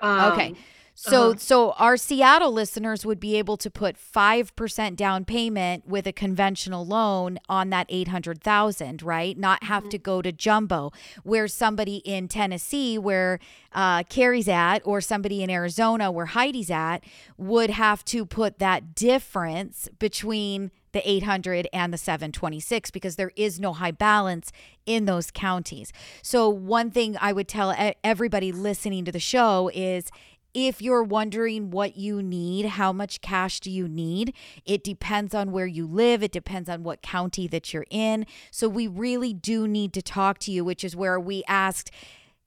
[0.00, 0.54] Um, Okay.
[0.98, 1.38] So uh-huh.
[1.38, 6.86] so our Seattle listeners would be able to put 5% down payment with a conventional
[6.86, 9.36] loan on that 800,000, right?
[9.36, 10.92] Not have to go to jumbo.
[11.22, 13.40] Where somebody in Tennessee where
[13.74, 17.04] uh Carrie's at or somebody in Arizona where Heidi's at
[17.36, 23.60] would have to put that difference between the 800 and the 726 because there is
[23.60, 24.50] no high balance
[24.86, 25.92] in those counties.
[26.22, 30.10] So one thing I would tell everybody listening to the show is
[30.54, 34.32] if you're wondering what you need, how much cash do you need?
[34.64, 38.24] It depends on where you live, it depends on what county that you're in.
[38.50, 41.90] So we really do need to talk to you, which is where we asked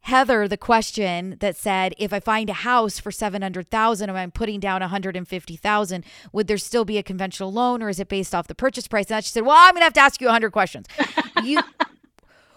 [0.01, 4.59] Heather the question that said, if I find a house for 700,000 and I'm putting
[4.59, 8.55] down 150,000, would there still be a conventional loan or is it based off the
[8.55, 9.11] purchase price?
[9.11, 10.87] And she said, well, I'm going to have to ask you 100 questions.
[11.41, 11.61] You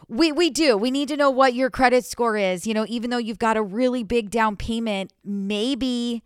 [0.08, 0.76] we we do.
[0.76, 2.66] We need to know what your credit score is.
[2.66, 6.22] You know, even though you've got a really big down payment, maybe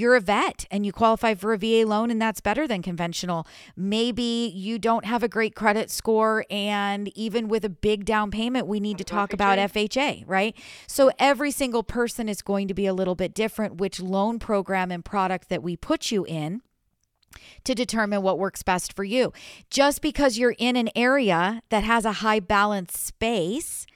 [0.00, 3.46] you're a vet and you qualify for a VA loan and that's better than conventional.
[3.76, 8.66] Maybe you don't have a great credit score and even with a big down payment,
[8.66, 10.56] we need to talk about FHA, right?
[10.86, 14.90] So every single person is going to be a little bit different which loan program
[14.90, 16.62] and product that we put you in
[17.64, 19.32] to determine what works best for you.
[19.70, 23.86] Just because you're in an area that has a high balance space,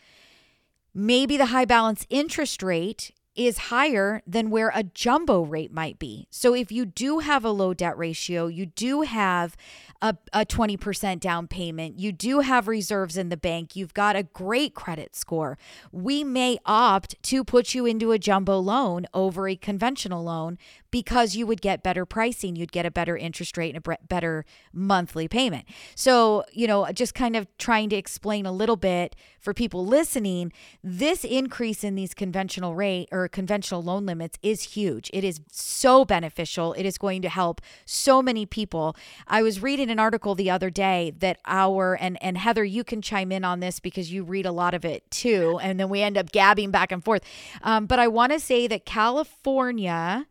[0.94, 6.26] maybe the high balance interest rate is higher than where a jumbo rate might be.
[6.30, 9.56] So if you do have a low debt ratio, you do have
[10.00, 14.22] a, a 20% down payment, you do have reserves in the bank, you've got a
[14.22, 15.56] great credit score,
[15.92, 20.58] we may opt to put you into a jumbo loan over a conventional loan
[20.94, 24.44] because you would get better pricing, you'd get a better interest rate and a better
[24.72, 25.64] monthly payment.
[25.96, 30.52] So, you know, just kind of trying to explain a little bit for people listening,
[30.85, 35.11] this increase in these conventional rate or conventional loan limits is huge.
[35.12, 36.74] It is so beneficial.
[36.74, 38.94] It is going to help so many people.
[39.26, 43.02] I was reading an article the other day that our and and Heather, you can
[43.02, 46.02] chime in on this because you read a lot of it too, and then we
[46.02, 47.24] end up gabbing back and forth.
[47.62, 50.28] Um, but I want to say that California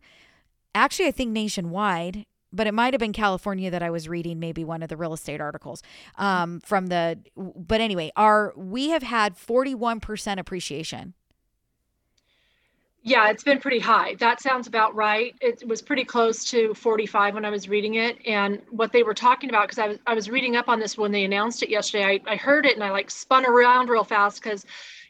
[0.74, 4.64] actually, I think nationwide, but it might have been California that I was reading, maybe
[4.64, 5.82] one of the real estate articles
[6.16, 7.18] um, from the.
[7.36, 11.14] But anyway, our we have had forty one percent appreciation.
[13.06, 14.14] Yeah, it's been pretty high.
[14.14, 15.34] That sounds about right.
[15.42, 18.16] It was pretty close to 45 when I was reading it.
[18.26, 20.96] And what they were talking about, because I was I was reading up on this
[20.96, 22.04] when they announced it yesterday.
[22.26, 24.64] I, I heard it and I like spun around real fast because,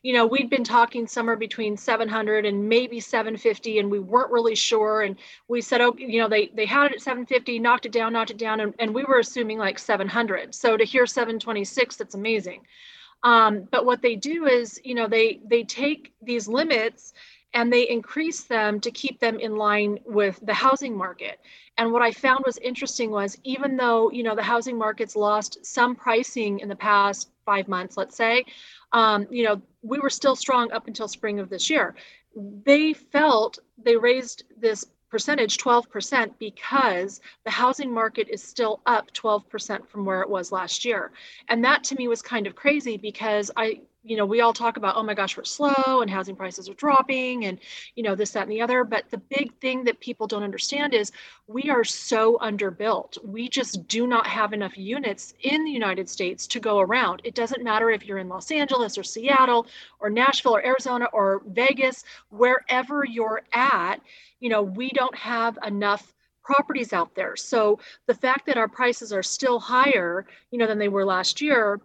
[0.05, 4.55] you know, we'd been talking somewhere between 700 and maybe 750, and we weren't really
[4.55, 5.01] sure.
[5.01, 5.17] And
[5.49, 8.31] we said, oh, you know, they they had it at 750, knocked it down, knocked
[8.31, 10.55] it down, and, and we were assuming like 700.
[10.55, 12.67] So to hear 726, that's amazing.
[13.23, 17.15] Um, but what they do is, you know, they they take these limits
[17.55, 21.41] and they increase them to keep them in line with the housing market.
[21.79, 25.65] And what I found was interesting was even though you know the housing market's lost
[25.65, 28.45] some pricing in the past five months, let's say,
[28.95, 31.95] um, you know we were still strong up until spring of this year.
[32.35, 39.87] They felt they raised this percentage 12% because the housing market is still up 12%
[39.87, 41.13] from where it was last year.
[41.49, 44.77] And that to me was kind of crazy because I you know, we all talk
[44.77, 47.59] about, oh my gosh, we're slow and housing prices are dropping and,
[47.95, 48.85] you know, this, that, and the other.
[48.85, 51.11] But the big thing that people don't understand is
[51.47, 53.17] we are so underbuilt.
[53.25, 57.23] We just do not have enough units in the United States to go around.
[57.25, 59.67] It doesn't matter if you're in Los Angeles or Seattle
[60.01, 64.03] or Nashville or Arizona or Vegas, wherever you're at,
[64.39, 66.13] you know, we don't have enough
[66.45, 67.37] properties out there.
[67.37, 71.41] So the fact that our prices are still higher, you know, than they were last
[71.41, 71.81] year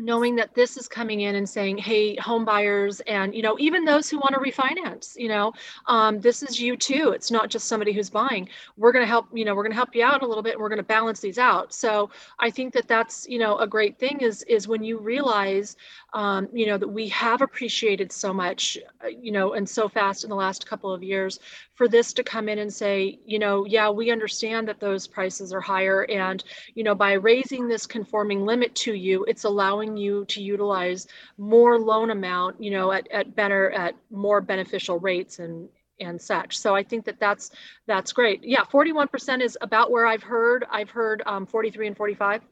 [0.00, 3.84] knowing that this is coming in and saying hey home buyers and you know even
[3.84, 5.52] those who want to refinance you know
[5.86, 7.10] um, this is you too.
[7.10, 8.48] It's not just somebody who's buying.
[8.76, 10.54] We're going to help you know we're going to help you out a little bit
[10.54, 11.72] and we're going to balance these out.
[11.72, 15.76] So i think that that's you know a great thing is is when you realize
[16.12, 20.24] um, you know that we have appreciated so much uh, you know and so fast
[20.24, 21.38] in the last couple of years
[21.80, 25.50] for this to come in and say you know yeah we understand that those prices
[25.50, 26.04] are higher.
[26.10, 31.06] And you know by raising this conforming limit to you it's allowing you to utilize
[31.38, 36.58] more loan amount you know at, at better at more beneficial rates and and such.
[36.58, 37.50] So i think that that's
[37.86, 38.44] that's great.
[38.44, 40.66] Yeah 41% is about where i've heard.
[40.70, 42.42] I've heard um, 43 and 45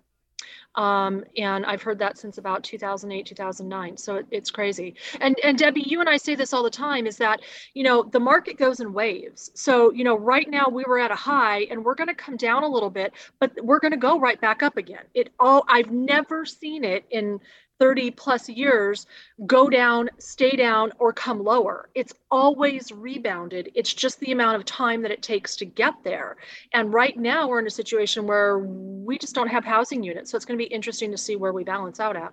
[0.79, 3.97] um, and I've heard that since about 2008, 2009.
[3.97, 4.95] So it, it's crazy.
[5.21, 7.41] And and Debbie, you and I say this all the time: is that
[7.75, 9.51] you know the market goes in waves.
[9.55, 12.37] So you know right now we were at a high, and we're going to come
[12.37, 15.03] down a little bit, but we're going to go right back up again.
[15.15, 17.41] It all I've never seen it in
[17.79, 19.07] 30 plus years
[19.47, 21.89] go down, stay down, or come lower.
[21.95, 23.71] It's always rebounded.
[23.75, 26.37] It's just the amount of time that it takes to get there.
[26.73, 30.31] And right now, we're in a situation where we just don't have housing units.
[30.31, 32.33] So it's going to be interesting to see where we balance out at.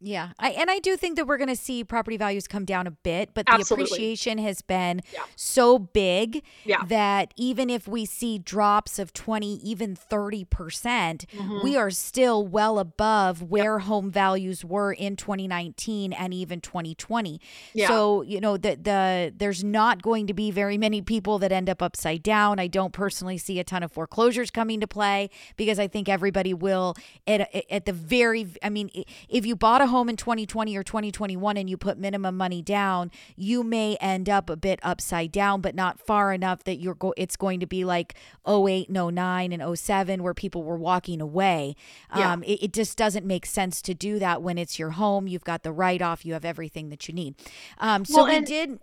[0.00, 0.30] Yeah.
[0.38, 2.90] I, and I do think that we're going to see property values come down a
[2.90, 3.84] bit, but Absolutely.
[3.84, 5.20] the appreciation has been Yeah.
[5.36, 6.82] so big Yeah.
[6.86, 11.62] that even if we see drops of 20, even 30%, percent Mhm.
[11.62, 17.40] we are still well above where home values were in 2019 and even 2020.
[17.74, 17.88] Yeah.
[17.88, 21.68] So, you know, the, the there's not going to be very many people that end
[21.68, 22.58] up upside down.
[22.58, 26.54] I don't personally see a ton of foreclosures coming to play because I think everybody
[26.54, 26.94] will
[27.26, 28.90] at at the very I mean,
[29.28, 33.10] if you bought a home in 2020 or 2021 and you put minimum money down,
[33.36, 37.12] you may end up a bit upside down, but not far enough that you're go
[37.16, 38.14] it's going to be like
[38.48, 41.76] 08 and 09 and 07 where people were walking away.
[42.16, 42.32] Yeah.
[42.32, 45.26] Um, it, it just doesn't make sense to do that when it's your home.
[45.28, 47.34] You've got the write off, you have everything that you need.
[47.78, 48.78] Um, so Well, we did.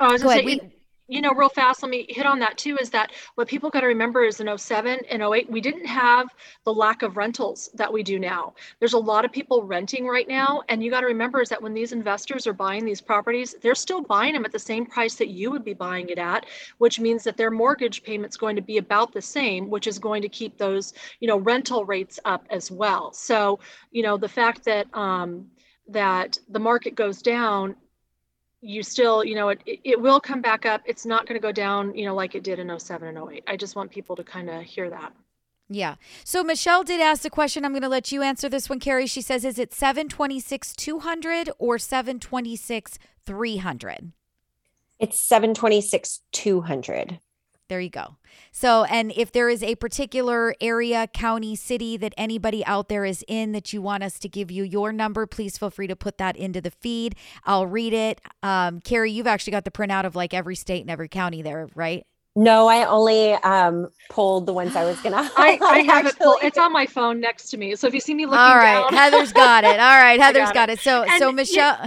[0.00, 0.40] Oh, I was Go ahead.
[0.40, 0.72] say, We-
[1.08, 3.80] you know, real fast, let me hit on that too, is that what people got
[3.80, 6.28] to remember is in 07 and 08, we didn't have
[6.64, 8.54] the lack of rentals that we do now.
[8.80, 10.62] There's a lot of people renting right now.
[10.68, 13.76] And you got to remember is that when these investors are buying these properties, they're
[13.76, 16.46] still buying them at the same price that you would be buying it at,
[16.78, 20.22] which means that their mortgage payment's going to be about the same, which is going
[20.22, 23.12] to keep those, you know, rental rates up as well.
[23.12, 23.60] So,
[23.92, 25.46] you know, the fact that, um,
[25.88, 27.76] that the market goes down
[28.60, 30.82] you still, you know, it, it- it will come back up.
[30.86, 33.44] It's not going to go down, you know, like it did in 07 and 08.
[33.46, 35.12] I just want people to kind of hear that.
[35.68, 35.96] Yeah.
[36.24, 37.64] So Michelle did ask the question.
[37.64, 39.06] I'm going to let you answer this one, Carrie.
[39.08, 44.12] She says, is it 726 200 or 726 300?
[44.98, 47.18] It's 726 200.
[47.68, 48.16] There you go.
[48.52, 53.24] So, and if there is a particular area, county, city that anybody out there is
[53.26, 56.18] in that you want us to give you your number, please feel free to put
[56.18, 57.16] that into the feed.
[57.44, 58.20] I'll read it.
[58.42, 61.68] Um, Carrie, you've actually got the printout of like every state and every county there,
[61.74, 62.06] right?
[62.36, 65.30] No, I only um pulled the ones I was gonna.
[65.36, 66.18] I, I have it.
[66.18, 67.74] Pulled, it's on my phone next to me.
[67.76, 69.80] So if you see me looking All right, down, Heather's got it.
[69.80, 70.78] All right, Heather's got got it.
[70.78, 70.80] it.
[70.80, 71.78] So, so Michelle,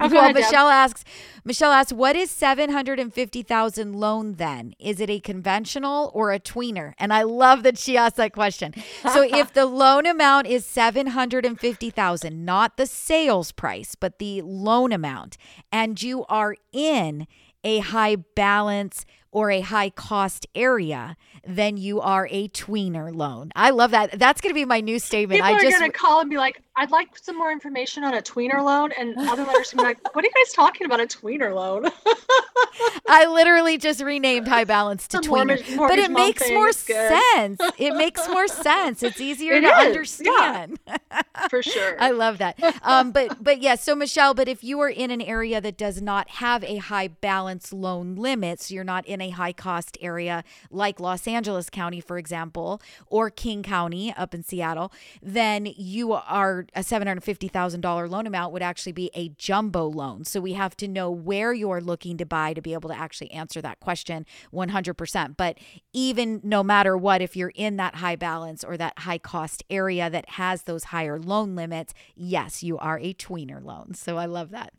[0.00, 0.32] Oh, well.
[0.32, 1.04] Michelle asks,
[1.44, 4.34] Michelle asks, what is seven hundred and fifty thousand loan?
[4.34, 6.92] Then is it a conventional or a tweener?
[6.98, 8.74] And I love that she asked that question.
[9.12, 13.94] So, if the loan amount is seven hundred and fifty thousand, not the sales price,
[13.94, 15.36] but the loan amount,
[15.72, 17.26] and you are in
[17.64, 19.04] a high balance
[19.36, 21.14] or a high cost area,
[21.46, 23.52] then you are a tweener loan.
[23.54, 24.18] I love that.
[24.18, 25.42] That's going to be my new statement.
[25.42, 28.04] people I are just going to call and be like, "I'd like some more information
[28.04, 30.84] on a tweener loan," and other lenders will be like, "What are you guys talking
[30.86, 31.86] about a tweener loan?"
[33.08, 37.60] I literally just renamed high balance to The tweener, mortgage- but it makes more sense.
[37.78, 39.02] It makes more sense.
[39.02, 40.30] It's easier It to is, yeah.
[40.32, 40.78] understand.
[41.50, 41.96] For sure.
[42.00, 42.58] I love that.
[42.82, 46.02] Um, but but yes, so Michelle, but if you are in an area that does
[46.02, 50.42] not have a high balance loan limit, so you're not in a high cost area
[50.70, 56.65] like Los Angeles County, for example, or King County up in Seattle, then you are
[56.74, 60.24] a seven hundred fifty thousand dollar loan amount would actually be a jumbo loan.
[60.24, 63.30] So we have to know where you're looking to buy to be able to actually
[63.32, 65.36] answer that question one hundred percent.
[65.36, 65.58] But
[65.92, 70.10] even no matter what, if you're in that high balance or that high cost area
[70.10, 73.94] that has those higher loan limits, yes, you are a tweener loan.
[73.94, 74.72] So I love that.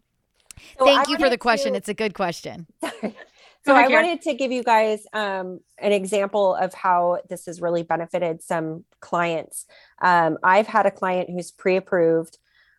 [0.80, 1.74] So Thank I you for the question.
[1.74, 2.68] to- It's a good question.
[3.66, 4.06] So I Karen.
[4.06, 8.86] wanted to give you guys um, an example of how this has really benefited some
[9.02, 9.66] clients.
[10.02, 12.38] Um, I've had a client who's pre-approved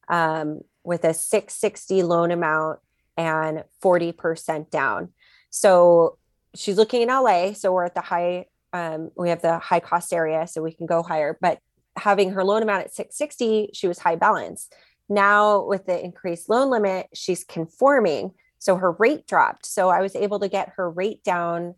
[0.09, 2.81] um, with a 660 loan amount
[3.17, 5.11] and 40% down.
[5.51, 6.19] So
[6.55, 7.53] she's looking in LA.
[7.53, 10.87] So we're at the high, um, we have the high cost area, so we can
[10.87, 11.37] go higher.
[11.41, 11.59] But
[11.97, 14.69] having her loan amount at 660, she was high balance.
[15.09, 18.33] Now with the increased loan limit, she's conforming.
[18.59, 19.67] So her rate dropped.
[19.67, 21.75] So I was able to get her rate down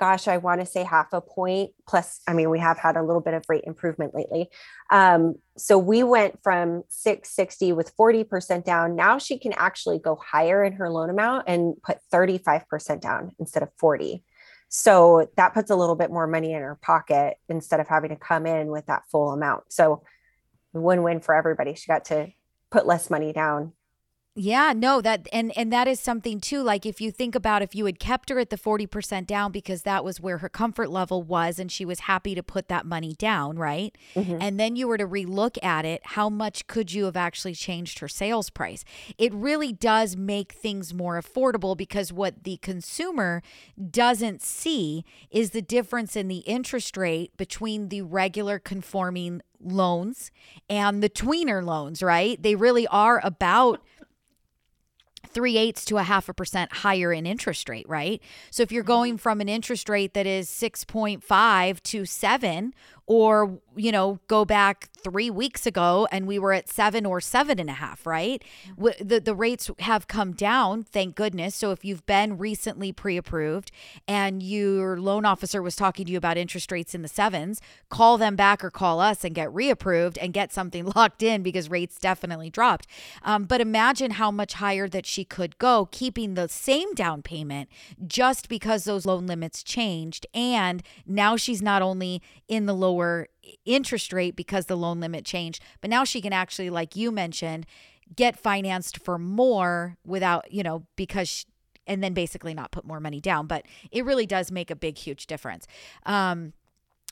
[0.00, 1.72] gosh, I want to say half a point.
[1.86, 4.48] Plus, I mean, we have had a little bit of rate improvement lately.
[4.90, 8.96] Um, so we went from 660 with 40% down.
[8.96, 13.62] Now she can actually go higher in her loan amount and put 35% down instead
[13.62, 14.24] of 40.
[14.70, 18.16] So that puts a little bit more money in her pocket instead of having to
[18.16, 19.64] come in with that full amount.
[19.70, 20.02] So
[20.72, 21.74] win win for everybody.
[21.74, 22.28] She got to
[22.70, 23.72] put less money down
[24.36, 26.62] yeah, no, that and and that is something too.
[26.62, 29.82] Like if you think about if you had kept her at the 40% down because
[29.82, 33.14] that was where her comfort level was and she was happy to put that money
[33.14, 33.96] down, right?
[34.14, 34.38] Mm-hmm.
[34.40, 37.98] And then you were to relook at it, how much could you have actually changed
[37.98, 38.84] her sales price?
[39.18, 43.42] It really does make things more affordable because what the consumer
[43.90, 50.30] doesn't see is the difference in the interest rate between the regular conforming loans
[50.68, 52.40] and the tweener loans, right?
[52.40, 53.82] They really are about
[55.32, 58.20] three eighths to a half a percent higher in interest rate, right?
[58.50, 59.18] So if you're going mm-hmm.
[59.18, 62.74] from an interest rate that is 6.5 to seven
[63.06, 67.58] or you know go back three weeks ago and we were at seven or seven
[67.58, 68.42] and a half right?
[68.76, 71.54] The, the rates have come down thank goodness.
[71.54, 73.70] So if you've been recently pre-approved
[74.06, 78.18] and your loan officer was talking to you about interest rates in the sevens call
[78.18, 81.98] them back or call us and get reapproved and get something locked in because rates
[81.98, 82.86] definitely dropped.
[83.22, 87.68] Um, but imagine how much higher that she could go keeping the same down payment
[88.06, 90.26] just because those loan limits changed.
[90.34, 93.28] And now she's not only in the lower lower
[93.64, 95.62] interest rate because the loan limit changed.
[95.80, 97.66] But now she can actually, like you mentioned,
[98.14, 101.44] get financed for more without, you know, because she,
[101.86, 103.46] and then basically not put more money down.
[103.46, 105.66] But it really does make a big, huge difference.
[106.06, 106.52] Um,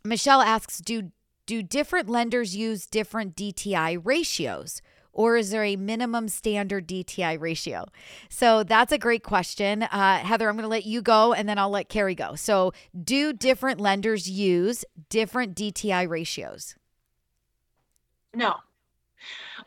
[0.04, 1.10] Michelle asks, do
[1.46, 4.82] do different lenders use different DTI ratios?
[5.18, 7.86] Or is there a minimum standard DTI ratio?
[8.28, 9.82] So that's a great question.
[9.82, 12.36] Uh, Heather, I'm going to let you go and then I'll let Carrie go.
[12.36, 16.76] So, do different lenders use different DTI ratios?
[18.32, 18.54] No.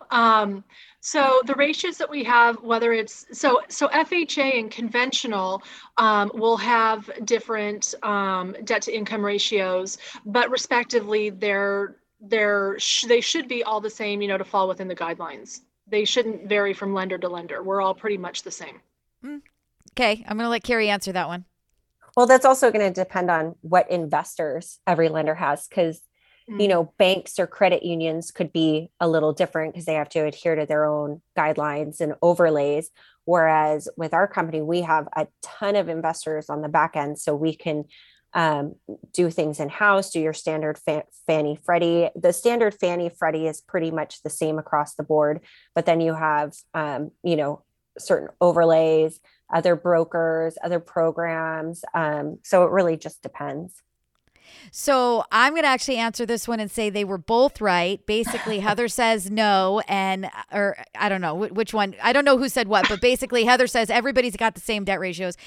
[0.09, 0.63] Um,
[1.01, 5.63] so the ratios that we have, whether it's so so FHA and conventional
[5.97, 13.21] um, will have different um, debt to income ratios, but respectively they're they're sh- they
[13.21, 15.61] should be all the same you know to fall within the guidelines.
[15.87, 17.63] They shouldn't vary from lender to lender.
[17.63, 18.79] We're all pretty much the same.
[19.25, 19.41] Mm.
[19.91, 21.45] okay i'm going to let carrie answer that one.
[22.15, 26.01] Well that's also going to depend on what investors every lender has because
[26.49, 26.61] mm.
[26.61, 30.25] you know banks or credit unions could be a little different because they have to
[30.25, 32.89] adhere to their own guidelines and overlays.
[33.25, 37.35] Whereas with our company we have a ton of investors on the back end so
[37.35, 37.85] we can
[38.33, 38.75] um,
[39.13, 42.09] do things in house, do your standard fa- Fannie Freddie.
[42.15, 45.41] The standard Fannie Freddie is pretty much the same across the board,
[45.75, 47.63] but then you have, um, you know,
[47.97, 49.19] certain overlays,
[49.53, 51.83] other brokers, other programs.
[51.93, 53.81] Um, so it really just depends.
[54.71, 58.05] So I'm going to actually answer this one and say they were both right.
[58.05, 61.95] Basically, Heather says no, and or I don't know which one.
[62.01, 64.99] I don't know who said what, but basically Heather says everybody's got the same debt
[64.99, 65.37] ratios.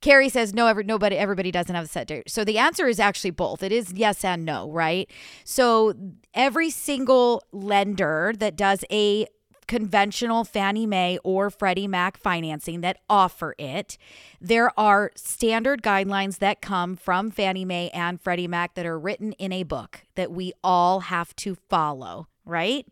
[0.00, 2.30] Carrie says no, nobody, everybody doesn't have a set date.
[2.30, 3.62] So the answer is actually both.
[3.62, 5.10] It is yes and no, right?
[5.44, 5.94] So
[6.34, 9.26] every single lender that does a
[9.66, 13.96] conventional Fannie Mae or Freddie Mac financing that offer it.
[14.40, 19.32] There are standard guidelines that come from Fannie Mae and Freddie Mac that are written
[19.32, 22.86] in a book that we all have to follow, right?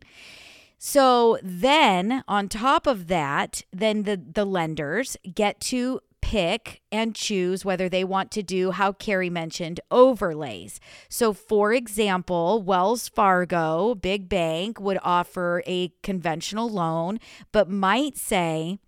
[0.77, 6.01] So then on top of that, then the the lenders get to
[6.33, 10.79] pick and choose whether they want to do how Carrie mentioned overlays.
[11.07, 17.19] So, for example, Wells Fargo, big bank, would offer a conventional loan,
[17.51, 18.79] but might say,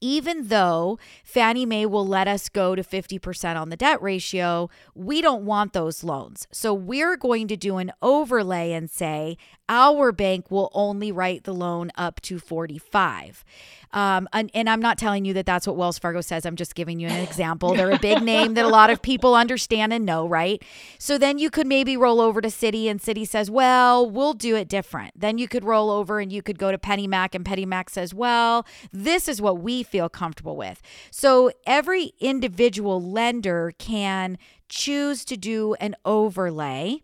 [0.00, 5.20] even though Fannie Mae will let us go to 50% on the debt ratio, we
[5.20, 6.48] don't want those loans.
[6.50, 9.36] So we're going to do an overlay and say
[9.70, 13.44] our bank will only write the loan up to 45.
[13.92, 16.46] Um, and, and, I'm not telling you that that's what Wells Fargo says.
[16.46, 17.74] I'm just giving you an example.
[17.74, 20.62] They're a big name that a lot of people understand and know, right?
[20.98, 24.54] So then you could maybe roll over to Citi, and Citi says, well, we'll do
[24.54, 25.18] it different.
[25.18, 28.64] Then you could roll over and you could go to PennyMac and PennyMac says, well,
[28.92, 30.80] this is what we feel comfortable with.
[31.10, 37.02] So every individual lender can choose to do an overlay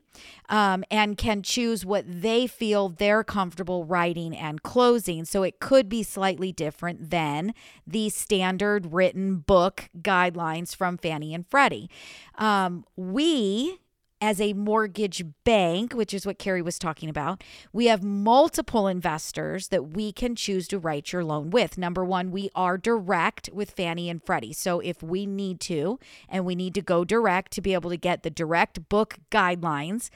[0.48, 5.24] um, and can choose what they feel they're comfortable writing and closing.
[5.24, 7.54] So it could be slightly different than
[7.86, 11.90] the standard written book guidelines from Fannie and Freddie.
[12.36, 13.78] Um, we
[14.20, 19.68] as a mortgage bank, which is what Carrie was talking about, we have multiple investors
[19.68, 21.76] that we can choose to write your loan with.
[21.76, 24.54] Number one, we are direct with Fannie and Freddie.
[24.54, 27.96] So if we need to, and we need to go direct to be able to
[27.96, 30.08] get the direct book guidelines,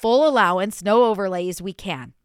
[0.00, 2.15] full allowance, no overlays, we can.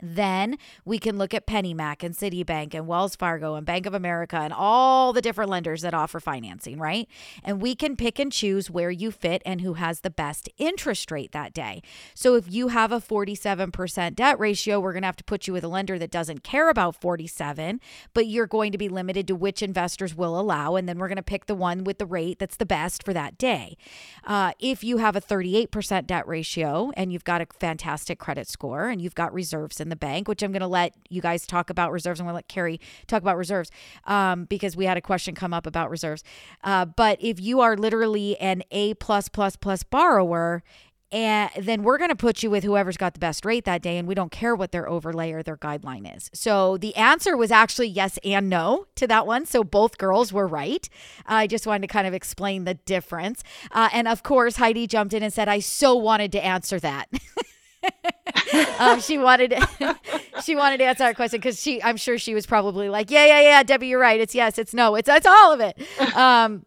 [0.00, 4.36] Then we can look at PennyMac and Citibank and Wells Fargo and Bank of America
[4.36, 7.08] and all the different lenders that offer financing, right?
[7.42, 11.10] And we can pick and choose where you fit and who has the best interest
[11.10, 11.82] rate that day.
[12.14, 15.52] So if you have a 47% debt ratio, we're going to have to put you
[15.52, 17.80] with a lender that doesn't care about 47,
[18.14, 20.76] but you're going to be limited to which investors will allow.
[20.76, 23.12] And then we're going to pick the one with the rate that's the best for
[23.12, 23.76] that day.
[24.24, 28.88] Uh, if you have a 38% debt ratio and you've got a fantastic credit score
[28.88, 31.46] and you've got reserves in in the bank, which I'm going to let you guys
[31.46, 32.20] talk about reserves.
[32.20, 33.70] I'm going to let Carrie talk about reserves
[34.04, 36.22] um, because we had a question come up about reserves.
[36.62, 40.62] Uh, but if you are literally an A plus plus plus borrower,
[41.10, 43.96] and then we're going to put you with whoever's got the best rate that day
[43.96, 46.30] and we don't care what their overlay or their guideline is.
[46.34, 49.46] So the answer was actually yes and no to that one.
[49.46, 50.86] So both girls were right.
[51.24, 53.42] I just wanted to kind of explain the difference.
[53.70, 57.08] Uh, and of course heidi jumped in and said i so wanted to answer that
[58.78, 59.54] um, she wanted
[60.44, 63.26] she wanted to answer our question because she I'm sure she was probably like yeah
[63.26, 65.78] yeah yeah Debbie you're right it's yes it's no it's it's all of it.
[66.16, 66.64] Um,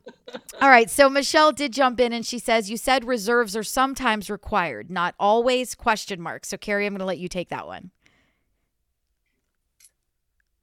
[0.62, 4.30] all right so Michelle did jump in and she says you said reserves are sometimes
[4.30, 7.92] required not always question mark so Carrie I'm going to let you take that one.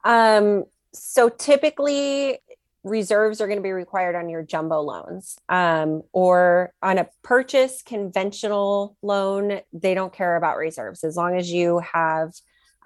[0.03, 2.39] Um so typically
[2.83, 7.81] reserves are going to be required on your jumbo loans um, or on a purchase
[7.81, 11.03] conventional loan they don't care about reserves.
[11.03, 12.31] As long as you have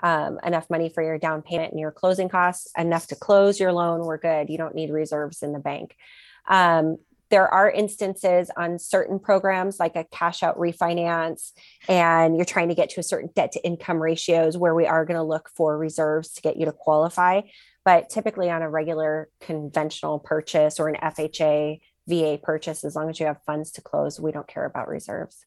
[0.01, 3.71] um, enough money for your down payment and your closing costs enough to close your
[3.71, 4.49] loan we're good.
[4.49, 5.95] You don't need reserves in the bank.
[6.47, 6.97] Um,
[7.29, 11.51] there are instances on certain programs like a cash out refinance
[11.87, 15.03] and you're trying to get to a certain debt to income ratios where we are
[15.03, 17.41] going to look for reserves to get you to qualify
[17.85, 23.19] but typically on a regular conventional purchase or an FHA VA purchase, as long as
[23.19, 25.45] you have funds to close, we don't care about reserves.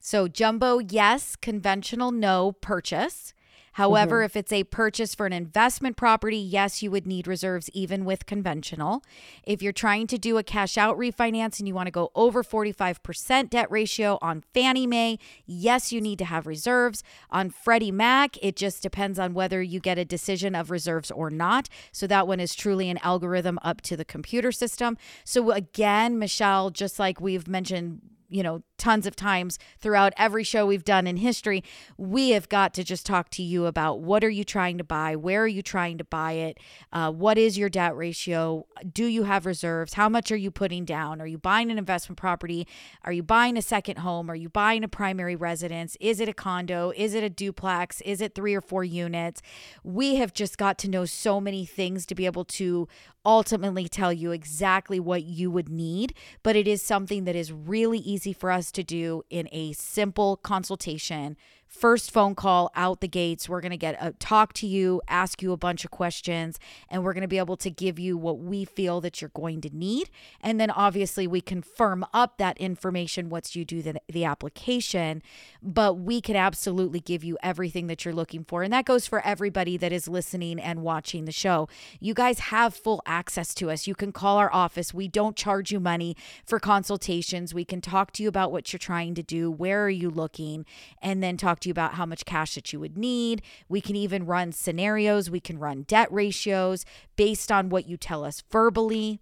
[0.00, 1.36] So jumbo, yes.
[1.36, 2.52] Conventional, no.
[2.52, 3.34] Purchase.
[3.78, 4.24] However, mm-hmm.
[4.24, 8.26] if it's a purchase for an investment property, yes, you would need reserves even with
[8.26, 9.04] conventional.
[9.44, 12.42] If you're trying to do a cash out refinance and you want to go over
[12.42, 17.04] 45% debt ratio on Fannie Mae, yes, you need to have reserves.
[17.30, 21.30] On Freddie Mac, it just depends on whether you get a decision of reserves or
[21.30, 21.68] not.
[21.92, 24.98] So that one is truly an algorithm up to the computer system.
[25.22, 30.64] So again, Michelle, just like we've mentioned you know, tons of times throughout every show
[30.66, 31.64] we've done in history,
[31.96, 35.16] we have got to just talk to you about what are you trying to buy?
[35.16, 36.58] Where are you trying to buy it?
[36.92, 38.66] Uh, what is your debt ratio?
[38.92, 39.94] Do you have reserves?
[39.94, 41.20] How much are you putting down?
[41.20, 42.66] Are you buying an investment property?
[43.02, 44.30] Are you buying a second home?
[44.30, 45.96] Are you buying a primary residence?
[46.00, 46.92] Is it a condo?
[46.96, 48.00] Is it a duplex?
[48.02, 49.42] Is it three or four units?
[49.82, 52.88] We have just got to know so many things to be able to
[53.24, 57.98] ultimately tell you exactly what you would need, but it is something that is really
[57.98, 61.36] easy for us to do in a simple consultation
[61.68, 63.48] first phone call out the gates.
[63.48, 66.58] We're going to get a talk to you, ask you a bunch of questions,
[66.88, 69.60] and we're going to be able to give you what we feel that you're going
[69.60, 70.10] to need.
[70.40, 75.22] And then obviously we confirm up that information once you do the, the application,
[75.62, 78.62] but we can absolutely give you everything that you're looking for.
[78.62, 81.68] And that goes for everybody that is listening and watching the show.
[82.00, 83.86] You guys have full access to us.
[83.86, 84.94] You can call our office.
[84.94, 87.52] We don't charge you money for consultations.
[87.52, 90.64] We can talk to you about what you're trying to do, where are you looking,
[91.02, 93.42] and then talk talk to you about how much cash that you would need.
[93.68, 96.84] We can even run scenarios, we can run debt ratios
[97.16, 99.20] based on what you tell us verbally.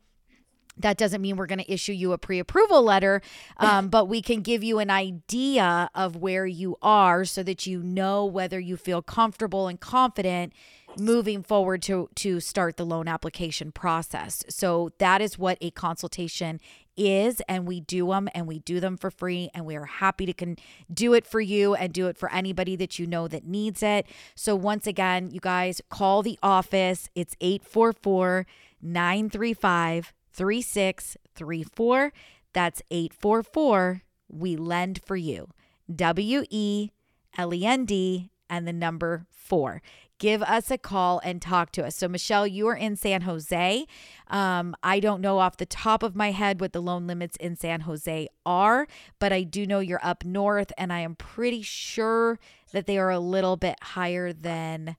[0.78, 3.22] That doesn't mean we're going to issue you a pre approval letter,
[3.56, 7.82] um, but we can give you an idea of where you are so that you
[7.82, 10.52] know whether you feel comfortable and confident
[10.98, 14.44] moving forward to to start the loan application process.
[14.48, 16.60] So that is what a consultation
[16.96, 20.24] is and we do them and we do them for free and we are happy
[20.26, 20.56] to can
[20.92, 24.06] do it for you and do it for anybody that you know that needs it.
[24.34, 27.10] So once again, you guys call the office.
[27.14, 28.46] It's 844
[28.82, 32.12] 935 3634.
[32.52, 35.48] That's 844 we lend for you.
[35.94, 36.90] W E
[37.36, 39.82] L E N D and the number 4
[40.18, 41.96] give us a call and talk to us.
[41.96, 43.86] So, Michelle, you are in San Jose.
[44.28, 47.56] Um, I don't know off the top of my head what the loan limits in
[47.56, 48.86] San Jose are,
[49.18, 52.38] but I do know you're up north, and I am pretty sure
[52.72, 54.96] that they are a little bit higher than.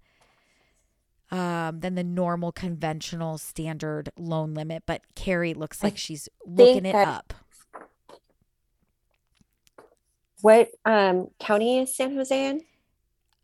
[1.29, 6.95] Um, than the normal conventional standard loan limit, but Carrie looks like she's looking it
[6.95, 7.33] up.
[10.41, 12.61] What um, county is San Jose in?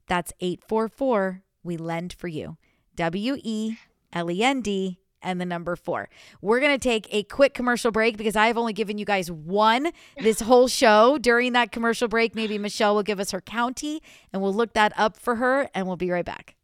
[0.07, 2.57] That's 844 we lend for you.
[2.97, 3.77] W E
[4.13, 6.09] L E N D and the number four.
[6.41, 9.31] We're going to take a quick commercial break because I have only given you guys
[9.31, 9.91] one
[10.21, 11.19] this whole show.
[11.19, 14.03] During that commercial break, maybe Michelle will give us her county
[14.33, 16.55] and we'll look that up for her and we'll be right back.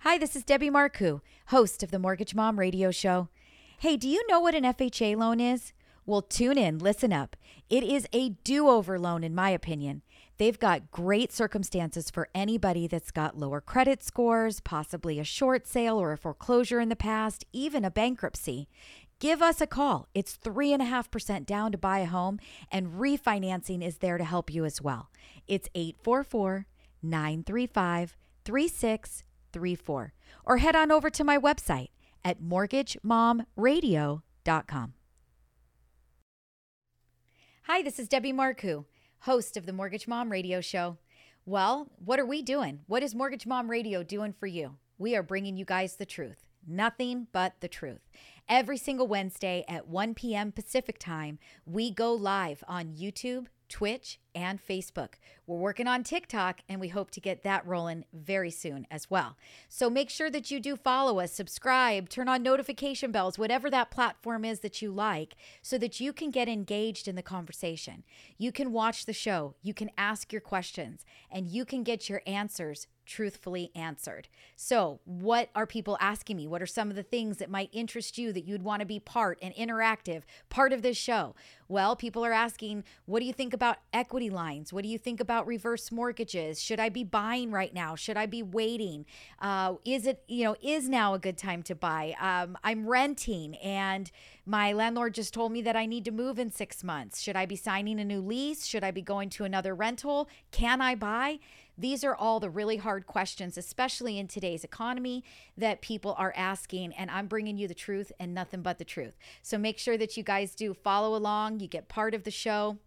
[0.00, 3.28] Hi, this is Debbie Marcoux, host of the Mortgage Mom Radio Show.
[3.78, 5.72] Hey, do you know what an FHA loan is?
[6.08, 7.36] Well, tune in, listen up.
[7.68, 10.00] It is a do over loan, in my opinion.
[10.38, 16.00] They've got great circumstances for anybody that's got lower credit scores, possibly a short sale
[16.00, 18.70] or a foreclosure in the past, even a bankruptcy.
[19.18, 20.08] Give us a call.
[20.14, 22.40] It's 3.5% down to buy a home,
[22.72, 25.10] and refinancing is there to help you as well.
[25.46, 26.64] It's 844
[27.02, 30.14] 935 3634.
[30.46, 31.88] Or head on over to my website
[32.24, 34.94] at mortgagemomradio.com.
[37.70, 38.86] Hi, this is Debbie Marcoux,
[39.20, 40.96] host of the Mortgage Mom Radio Show.
[41.44, 42.80] Well, what are we doing?
[42.86, 44.76] What is Mortgage Mom Radio doing for you?
[44.96, 48.08] We are bringing you guys the truth, nothing but the truth.
[48.48, 50.50] Every single Wednesday at 1 p.m.
[50.50, 55.14] Pacific time, we go live on YouTube, Twitch, and Facebook.
[55.46, 59.36] We're working on TikTok and we hope to get that rolling very soon as well.
[59.68, 63.90] So make sure that you do follow us, subscribe, turn on notification bells, whatever that
[63.90, 68.04] platform is that you like, so that you can get engaged in the conversation.
[68.36, 72.22] You can watch the show, you can ask your questions, and you can get your
[72.26, 74.28] answers truthfully answered.
[74.54, 76.46] So, what are people asking me?
[76.46, 79.00] What are some of the things that might interest you that you'd want to be
[79.00, 81.34] part and interactive, part of this show?
[81.66, 84.72] Well, people are asking, what do you think about equity lines?
[84.72, 86.60] What do you think about reverse mortgages?
[86.60, 87.94] Should I be buying right now?
[87.94, 89.06] Should I be waiting?
[89.40, 92.14] Uh, is it, you know, is now a good time to buy?
[92.20, 94.10] Um, I'm renting and
[94.46, 97.20] my landlord just told me that I need to move in six months.
[97.20, 98.64] Should I be signing a new lease?
[98.64, 100.28] Should I be going to another rental?
[100.50, 101.38] Can I buy?
[101.78, 105.22] These are all the really hard questions, especially in today's economy,
[105.56, 106.92] that people are asking.
[106.94, 109.16] And I'm bringing you the truth and nothing but the truth.
[109.42, 112.78] So make sure that you guys do follow along, you get part of the show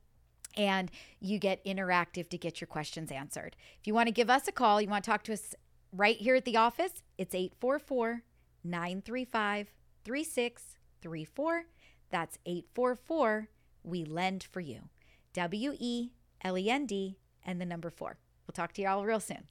[0.58, 3.56] and you get interactive to get your questions answered.
[3.80, 5.56] If you want to give us a call, you want to talk to us
[5.94, 8.24] right here at the office, it's 844
[8.64, 9.72] 935
[10.04, 11.64] 3634.
[12.10, 13.48] That's 844
[13.84, 14.90] We Lend for You.
[15.34, 16.12] W E
[16.44, 18.18] L E N D and the number four.
[18.52, 19.48] We'll talk to you all real soon.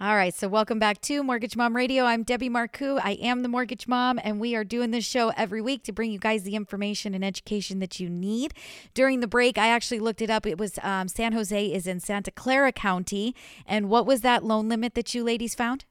[0.00, 2.04] All right, so welcome back to Mortgage Mom Radio.
[2.04, 2.98] I'm Debbie Marcoux.
[3.04, 6.10] I am the Mortgage Mom, and we are doing this show every week to bring
[6.10, 8.54] you guys the information and education that you need.
[8.94, 10.46] During the break, I actually looked it up.
[10.46, 13.34] It was um, San Jose is in Santa Clara County,
[13.66, 15.84] and what was that loan limit that you ladies found?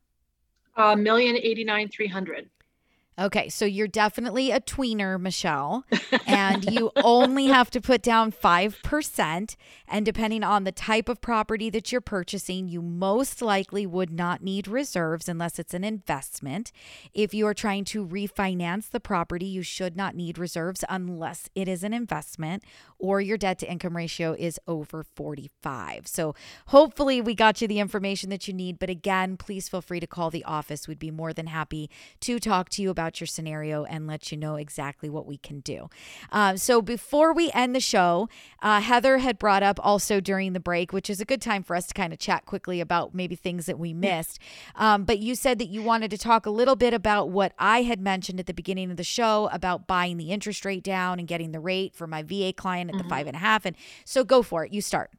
[0.75, 2.49] A million eighty nine three hundred.
[3.19, 5.85] Okay, so you're definitely a tweener, Michelle,
[6.25, 9.55] and you only have to put down 5%.
[9.87, 14.41] And depending on the type of property that you're purchasing, you most likely would not
[14.41, 16.71] need reserves unless it's an investment.
[17.13, 21.67] If you are trying to refinance the property, you should not need reserves unless it
[21.67, 22.63] is an investment
[22.97, 26.07] or your debt to income ratio is over 45.
[26.07, 26.33] So
[26.67, 28.79] hopefully we got you the information that you need.
[28.79, 30.87] But again, please feel free to call the office.
[30.87, 31.91] We'd be more than happy
[32.21, 35.59] to talk to you about your scenario and let you know exactly what we can
[35.59, 35.89] do.
[36.31, 38.29] Uh, so before we end the show,
[38.61, 41.75] uh, Heather had brought up also during the break, which is a good time for
[41.75, 44.39] us to kind of chat quickly about maybe things that we missed.
[44.75, 47.83] Um, but you said that you wanted to talk a little bit about what I
[47.83, 51.27] had mentioned at the beginning of the show about buying the interest rate down and
[51.27, 53.65] getting the rate for my VA client at the five and a half.
[53.65, 53.75] And
[54.05, 54.73] so go for it.
[54.73, 55.11] You start.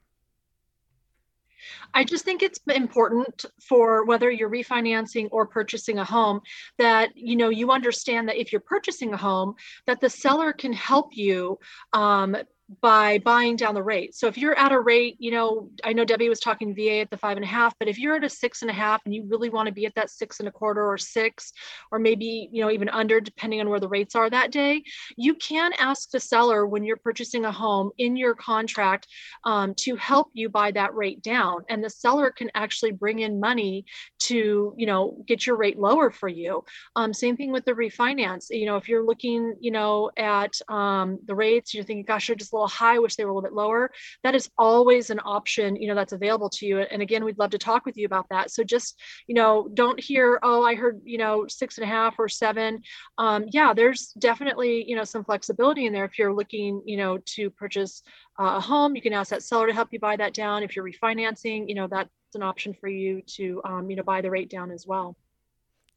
[1.92, 6.40] I just think it's important for whether you're refinancing or purchasing a home
[6.78, 9.54] that you know you understand that if you're purchasing a home
[9.86, 11.58] that the seller can help you
[11.92, 12.36] um,
[12.80, 14.14] by buying down the rate.
[14.14, 17.10] So if you're at a rate, you know, I know Debbie was talking VA at
[17.10, 19.14] the five and a half, but if you're at a six and a half and
[19.14, 21.52] you really want to be at that six and a quarter or six,
[21.92, 24.82] or maybe, you know, even under, depending on where the rates are that day,
[25.16, 29.08] you can ask the seller when you're purchasing a home in your contract
[29.44, 31.64] um, to help you buy that rate down.
[31.68, 33.84] And the seller can actually bring in money
[34.20, 36.64] to, you know, get your rate lower for you.
[36.96, 38.46] Um, same thing with the refinance.
[38.48, 42.36] You know, if you're looking, you know, at um, the rates, you're thinking, gosh, you're
[42.36, 43.90] just little high, wish they were a little bit lower.
[44.22, 46.78] That is always an option, you know, that's available to you.
[46.80, 48.50] And again, we'd love to talk with you about that.
[48.50, 52.14] So just, you know, don't hear, oh, I heard, you know, six and a half
[52.18, 52.80] or seven.
[53.18, 57.18] Um, yeah, there's definitely, you know, some flexibility in there if you're looking, you know,
[57.36, 58.02] to purchase
[58.40, 58.96] uh, a home.
[58.96, 60.62] You can ask that seller to help you buy that down.
[60.62, 64.20] If you're refinancing, you know, that's an option for you to, um, you know, buy
[64.20, 65.16] the rate down as well.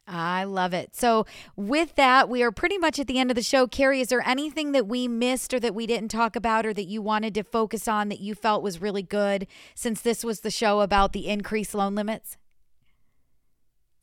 [0.07, 0.95] I love it.
[0.95, 1.25] So,
[1.57, 3.67] with that, we are pretty much at the end of the show.
[3.67, 6.85] Carrie, is there anything that we missed or that we didn't talk about or that
[6.85, 10.51] you wanted to focus on that you felt was really good since this was the
[10.51, 12.37] show about the increased loan limits?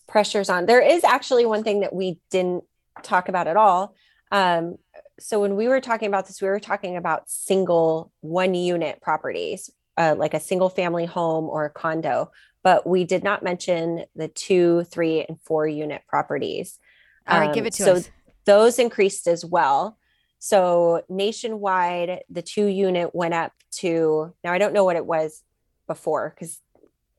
[0.06, 0.66] Pressures on.
[0.66, 2.64] There is actually one thing that we didn't
[3.02, 3.94] talk about at all.
[4.30, 4.76] Um,
[5.18, 9.70] so, when we were talking about this, we were talking about single one unit properties,
[9.96, 12.30] uh, like a single family home or a condo
[12.64, 16.80] but we did not mention the two, three, and four unit properties.
[17.28, 18.10] All right, um, give it to so us.
[18.46, 19.96] Those increased as well.
[20.38, 25.42] So nationwide, the two unit went up to now I don't know what it was
[25.86, 26.60] before because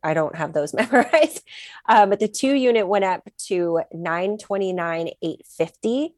[0.04, 1.44] I don't have those memorized.
[1.88, 6.16] Um, but the two unit went up to 929 850.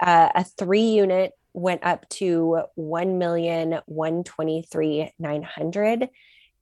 [0.00, 6.08] Uh, a three unit went up to 1 million 123 900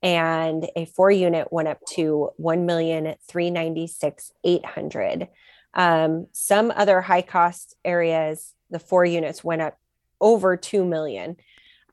[0.03, 5.27] and a four unit went up to 1,396,800.
[5.73, 9.79] Um, some other high cost areas, the four units went up
[10.19, 11.37] over 2 million.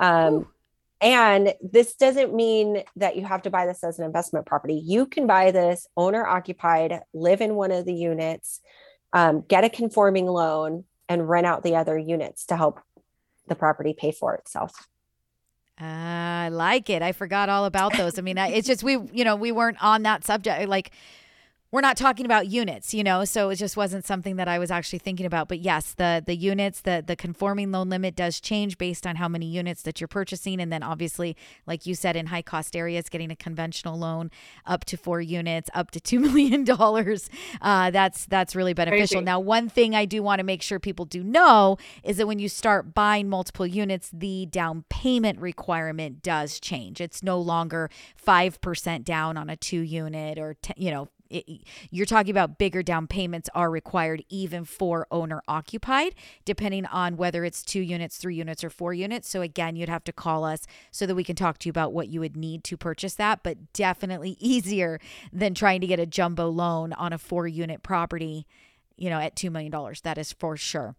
[0.00, 0.48] Um,
[1.00, 4.74] and this doesn't mean that you have to buy this as an investment property.
[4.74, 8.60] You can buy this owner occupied, live in one of the units,
[9.12, 12.80] um, get a conforming loan, and rent out the other units to help
[13.48, 14.88] the property pay for itself.
[15.80, 17.02] I like it.
[17.02, 18.18] I forgot all about those.
[18.18, 20.68] I mean, it's just we, you know, we weren't on that subject.
[20.68, 20.90] Like
[21.72, 24.72] we're not talking about units, you know, so it just wasn't something that I was
[24.72, 25.46] actually thinking about.
[25.46, 29.28] But yes, the the units, the the conforming loan limit does change based on how
[29.28, 33.08] many units that you're purchasing, and then obviously, like you said, in high cost areas,
[33.08, 34.30] getting a conventional loan
[34.66, 37.30] up to four units, up to two million dollars,
[37.62, 39.18] uh, that's that's really beneficial.
[39.18, 39.24] Crazy.
[39.24, 42.40] Now, one thing I do want to make sure people do know is that when
[42.40, 47.00] you start buying multiple units, the down payment requirement does change.
[47.00, 51.62] It's no longer five percent down on a two unit or t- you know it,
[51.90, 56.14] you're talking about bigger down payments are required even for owner occupied,
[56.44, 59.28] depending on whether it's two units, three units, or four units.
[59.28, 61.92] So, again, you'd have to call us so that we can talk to you about
[61.92, 65.00] what you would need to purchase that, but definitely easier
[65.32, 68.46] than trying to get a jumbo loan on a four unit property,
[68.96, 69.72] you know, at $2 million.
[70.02, 70.96] That is for sure.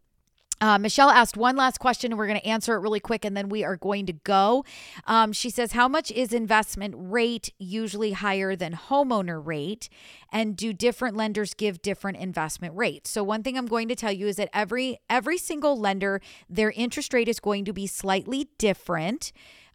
[0.62, 3.36] Uh, Michelle asked one last question, and we're going to answer it really quick, and
[3.36, 4.64] then we are going to go.
[5.08, 9.90] Um, she says, "How much is investment rate usually higher than homeowner rate,
[10.32, 14.12] and do different lenders give different investment rates?" So one thing I'm going to tell
[14.12, 18.50] you is that every every single lender, their interest rate is going to be slightly
[18.60, 19.32] different.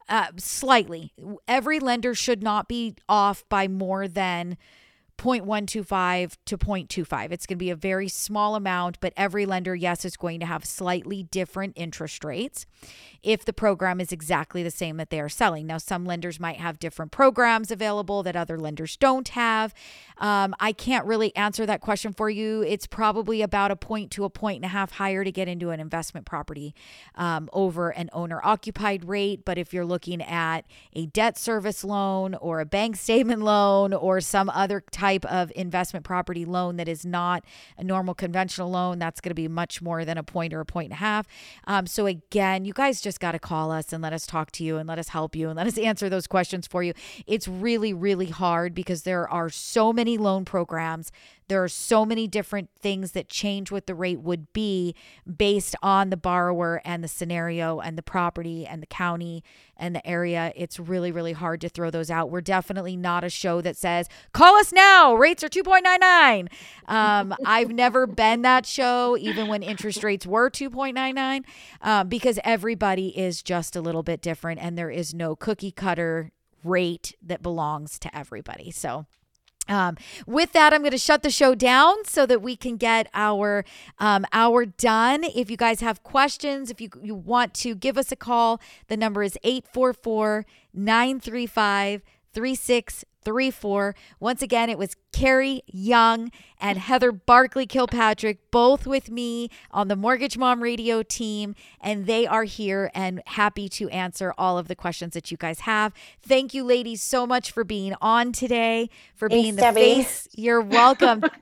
[0.09, 1.13] Uh, slightly.
[1.49, 4.57] Every lender should not be off by more than
[5.19, 7.33] 0.125 to 0.25.
[7.33, 10.47] It's going to be a very small amount, but every lender, yes, is going to
[10.47, 12.67] have slightly different interest rates
[13.23, 15.67] if the program is exactly the same that they are selling.
[15.67, 19.75] Now, some lenders might have different programs available that other lenders don't have.
[20.19, 22.63] Um, I can't really answer that question for you.
[22.63, 25.71] It's probably about a point to a point and a half higher to get into
[25.71, 26.75] an investment property
[27.17, 29.45] um, over an owner occupied rate.
[29.45, 34.21] But if you're looking at a debt service loan or a bank statement loan or
[34.21, 37.45] some other type type of investment property loan that is not
[37.79, 40.65] a normal conventional loan, that's going to be much more than a point or a
[40.65, 41.27] point and a half.
[41.67, 44.65] Um, so, again, you guys just got to call us and let us talk to
[44.65, 46.93] you and let us help you and let us answer those questions for you.
[47.27, 51.13] It's really, really hard because there are so many loan programs
[51.49, 54.95] there are so many different things that change what the rate would be
[55.37, 59.45] based on the borrower and the scenario and the property and the county
[59.77, 60.53] and the area.
[60.57, 62.31] It's really, really hard to throw those out.
[62.31, 66.49] We're definitely not a show that says, call us now, rates are 2.99.
[66.89, 71.45] Um, I've never been that show, even when interest rates were 2.99,
[71.83, 76.33] um, because everybody is just a little bit different and there is no cookie cutter
[76.65, 78.71] rate that belongs to everybody.
[78.71, 79.07] So,
[79.69, 79.97] Um,
[80.27, 83.65] with that, I'm going to shut the show down so that we can get our
[83.99, 85.25] um, hour done.
[85.25, 88.97] If you guys have questions, if you, you want to give us a call, the
[88.97, 92.03] number is 844 935
[93.27, 93.95] 3634.
[94.21, 99.97] Once again, it was Carrie Young and Heather Barkley Kilpatrick, both with me on the
[99.97, 104.77] Mortgage Mom Radio team, and they are here and happy to answer all of the
[104.77, 105.93] questions that you guys have.
[106.23, 109.81] Thank you, ladies, so much for being on today, for Thanks, being the Debbie.
[109.81, 110.29] face.
[110.35, 111.25] You're welcome.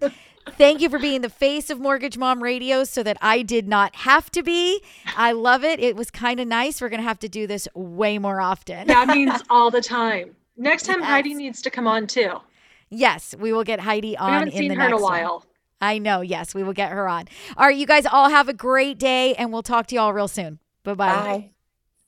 [0.51, 3.97] Thank you for being the face of Mortgage Mom Radio so that I did not
[3.97, 4.83] have to be.
[5.17, 5.81] I love it.
[5.81, 6.81] It was kind of nice.
[6.83, 8.87] We're going to have to do this way more often.
[8.87, 10.37] That means all the time.
[10.57, 11.09] Next time Yes.
[11.09, 12.35] Heidi needs to come on too.
[12.91, 15.03] Yes, we will get Heidi We on haven't in seen the her in a next
[15.03, 15.13] one.
[15.13, 15.45] while.
[15.81, 16.21] I know.
[16.21, 17.25] Yes, we will get her on.
[17.57, 20.13] All right, you guys all have a great day, and we'll talk to you all
[20.13, 20.61] real soon.
[20.85, 20.95] Bye-bye.
[21.13, 21.51] Bye.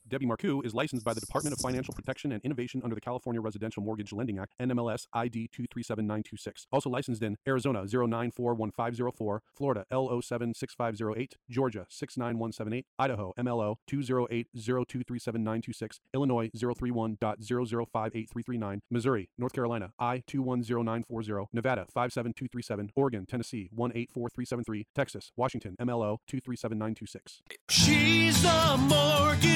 [0.08, 3.40] Debbie Marcoux is licensed by the Department of Financial Protection and Innovation under the California
[3.40, 6.68] Residential Mortgage Lending Act, NMLS ID 237926.
[6.70, 19.28] Also licensed in Arizona 0941504, Florida L076508, Georgia 69178, Idaho MLO 208023796, Illinois 031.0058339, Missouri,
[19.36, 27.42] North Carolina I 210940, Nevada 57237, Oregon, Tennessee 184373, Texas, Washington MLO 237926.
[27.68, 29.55] She's a mortgage